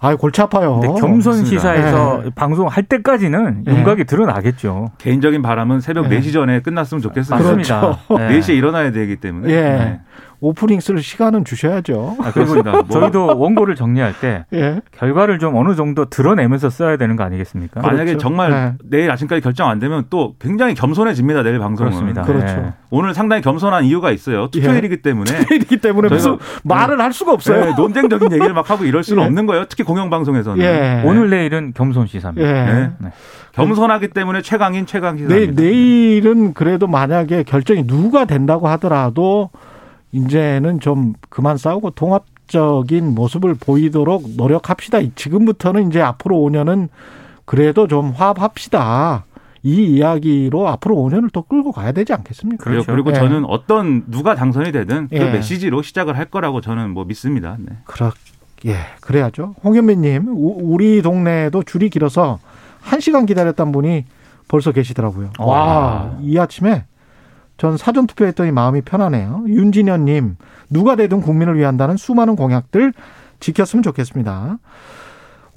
아 0.00 0.14
골치 0.16 0.42
아파요. 0.42 0.80
근데 0.80 1.00
경선. 1.00 1.44
시사에서 1.44 2.22
예. 2.26 2.30
방송할 2.30 2.84
때까지는 2.84 3.64
예. 3.68 3.72
윤곽이 3.72 4.04
드러나겠죠. 4.04 4.90
개인적인 4.98 5.40
바람은 5.42 5.80
새벽 5.80 6.08
네. 6.08 6.20
4시 6.20 6.32
전에 6.32 6.60
끝났으면 6.60 7.00
좋겠습니다. 7.00 7.42
그렇죠. 7.42 7.74
맞습니다. 8.08 8.32
예. 8.34 8.38
4시에 8.38 8.56
일어나야 8.56 8.92
되기 8.92 9.16
때문에. 9.16 9.50
예. 9.50 9.60
네. 9.60 10.00
오프닝 10.42 10.80
쓸 10.80 11.00
시간은 11.00 11.44
주셔야죠. 11.44 12.16
아, 12.20 12.32
그리고. 12.32 12.60
뭐 12.64 12.82
저희도 12.90 13.38
원고를 13.38 13.76
정리할 13.76 14.12
때 14.20 14.44
예. 14.52 14.80
결과를 14.90 15.38
좀 15.38 15.54
어느 15.54 15.76
정도 15.76 16.06
드러내면서 16.06 16.68
써야 16.68 16.96
되는 16.96 17.14
거 17.14 17.22
아니겠습니까? 17.22 17.80
만약에 17.80 18.04
그렇죠. 18.06 18.18
정말 18.18 18.50
네. 18.50 18.72
내일 18.82 19.10
아침까지 19.12 19.40
결정 19.40 19.70
안 19.70 19.78
되면 19.78 20.06
또 20.10 20.34
굉장히 20.40 20.74
겸손해집니다. 20.74 21.44
내일 21.44 21.60
방송은. 21.60 21.92
그렇습니다. 21.92 22.22
그렇죠. 22.22 22.54
예. 22.58 22.72
오늘 22.90 23.14
상당히 23.14 23.40
겸손한 23.40 23.84
이유가 23.84 24.10
있어요. 24.10 24.48
투표일이기 24.50 25.00
때문에. 25.02 25.30
이기 25.54 25.76
때문에 25.76 26.08
무슨 26.08 26.38
말을 26.64 27.00
할 27.00 27.12
수가 27.12 27.32
없어요. 27.32 27.64
네, 27.64 27.74
논쟁적인 27.76 28.32
얘기를 28.32 28.52
막 28.52 28.68
하고 28.68 28.84
이럴 28.84 29.04
수는 29.04 29.22
예. 29.22 29.26
없는 29.26 29.46
거예요. 29.46 29.66
특히 29.68 29.84
공영방송에서는. 29.84 30.60
예. 30.60 31.02
오늘 31.06 31.30
내일은 31.30 31.72
겸손 31.72 32.08
시사입니다. 32.08 32.48
예. 32.48 32.52
네. 32.52 32.90
네. 32.98 33.12
겸손하기 33.52 34.08
때문에 34.08 34.42
최강인 34.42 34.86
최강 34.86 35.18
시사입니다. 35.18 35.54
내일, 35.54 35.54
내일은 35.54 36.52
그래도 36.52 36.88
만약에 36.88 37.44
결정이 37.44 37.86
누가 37.86 38.24
된다고 38.24 38.66
하더라도 38.70 39.50
이제는 40.12 40.80
좀 40.80 41.14
그만 41.28 41.56
싸우고 41.56 41.90
통합적인 41.90 43.14
모습을 43.14 43.54
보이도록 43.54 44.24
노력합시다. 44.36 44.98
지금부터는 45.14 45.88
이제 45.88 46.00
앞으로 46.00 46.36
5년은 46.36 46.88
그래도 47.44 47.88
좀 47.88 48.10
화합합시다. 48.10 49.24
이 49.64 49.84
이야기로 49.84 50.68
앞으로 50.68 50.96
5년을 50.96 51.30
또 51.32 51.42
끌고 51.42 51.72
가야 51.72 51.92
되지 51.92 52.12
않겠습니까? 52.12 52.64
그리고, 52.64 52.82
그렇죠. 52.84 52.92
그리고 52.92 53.10
예. 53.10 53.14
저는 53.14 53.44
어떤 53.46 54.04
누가 54.10 54.34
당선이 54.34 54.72
되든 54.72 55.08
그 55.08 55.16
예. 55.16 55.30
메시지로 55.30 55.82
시작을 55.82 56.18
할 56.18 56.26
거라고 56.26 56.60
저는 56.60 56.90
뭐 56.90 57.04
믿습니다. 57.04 57.56
네. 57.60 57.76
그렇, 57.84 58.10
예, 58.66 58.76
그래야죠. 59.00 59.54
홍현민님, 59.64 60.28
우- 60.28 60.58
우리 60.62 61.00
동네에도 61.00 61.62
줄이 61.62 61.90
길어서 61.90 62.38
한 62.80 62.98
시간 63.00 63.24
기다렸던 63.24 63.70
분이 63.70 64.04
벌써 64.48 64.72
계시더라고요. 64.72 65.30
와, 65.38 66.16
이 66.22 66.36
아침에 66.38 66.84
전 67.62 67.76
사전 67.76 68.08
투표했더니 68.08 68.50
마음이 68.50 68.80
편하네요. 68.80 69.44
윤진현님, 69.46 70.36
누가 70.68 70.96
되든 70.96 71.20
국민을 71.20 71.56
위한다는 71.56 71.96
수많은 71.96 72.34
공약들 72.34 72.92
지켰으면 73.38 73.84
좋겠습니다. 73.84 74.58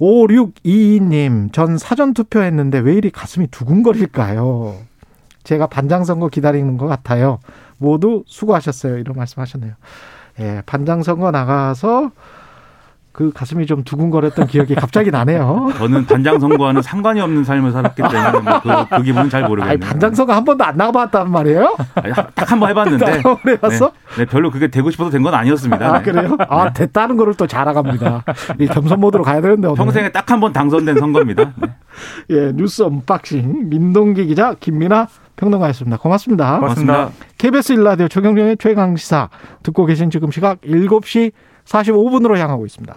5622님, 0.00 1.52
전 1.52 1.76
사전 1.78 2.14
투표했는데 2.14 2.78
왜 2.78 2.94
이리 2.94 3.10
가슴이 3.10 3.48
두근거릴까요? 3.48 4.76
제가 5.42 5.66
반장선거 5.66 6.28
기다리는 6.28 6.76
것 6.76 6.86
같아요. 6.86 7.40
모두 7.76 8.22
수고하셨어요. 8.28 8.98
이런 8.98 9.16
말씀 9.16 9.42
하셨네요. 9.42 9.72
예, 10.38 10.62
반장선거 10.64 11.32
나가서 11.32 12.12
그 13.16 13.32
가슴이 13.32 13.64
좀 13.64 13.82
두근거렸던 13.82 14.46
기억이 14.46 14.74
갑자기 14.74 15.10
나네요. 15.10 15.72
저는 15.78 16.04
반장 16.04 16.38
선거와는 16.38 16.82
상관이 16.82 17.18
없는 17.22 17.44
삶을 17.44 17.72
살았기 17.72 18.02
때문에 18.02 18.40
뭐 18.40 18.60
그, 18.60 18.96
그 18.96 19.02
기분은 19.04 19.30
잘 19.30 19.44
모르겠네요. 19.48 19.70
아니, 19.72 19.80
반장선거 19.80 20.34
한 20.34 20.44
번도 20.44 20.62
안 20.64 20.76
나가봤단 20.76 21.30
말이에요? 21.30 21.76
딱 22.34 22.52
한 22.52 22.60
번 22.60 22.68
해봤는데 22.68 23.22
해봤어? 23.48 23.90
네, 24.16 24.16
네, 24.18 24.24
별로 24.26 24.50
그게 24.50 24.68
되고 24.68 24.90
싶어서 24.90 25.08
된 25.10 25.22
건 25.22 25.32
아니었습니다. 25.32 25.86
아, 25.94 26.02
네. 26.02 26.02
그래요? 26.12 26.36
아, 26.50 26.70
됐다는 26.74 27.16
거를 27.16 27.32
또 27.34 27.46
자랑합니다. 27.46 28.22
이 28.60 28.66
겸손 28.66 29.00
모드로 29.00 29.24
가야 29.24 29.40
되는데. 29.40 29.66
오늘. 29.68 29.76
평생에 29.78 30.12
딱 30.12 30.30
한 30.30 30.38
번 30.40 30.52
당선된 30.52 30.98
선거입니다. 30.98 31.54
네. 31.56 31.68
예, 32.28 32.52
뉴스 32.54 32.82
unboxing. 32.82 33.70
민동기 33.70 34.26
기자, 34.26 34.52
김민아 34.60 35.06
평론가였습니다. 35.36 35.96
고맙습니다. 35.96 36.58
고맙습니다. 36.58 37.08
KBS 37.38 37.72
일라디오 37.72 38.08
최경영의 38.08 38.58
최강시사 38.58 39.30
듣고 39.62 39.86
계신 39.86 40.10
지금 40.10 40.30
시각 40.30 40.60
7시 40.60 41.32
45분으로 41.64 42.36
향하고 42.36 42.64
있습니다. 42.66 42.94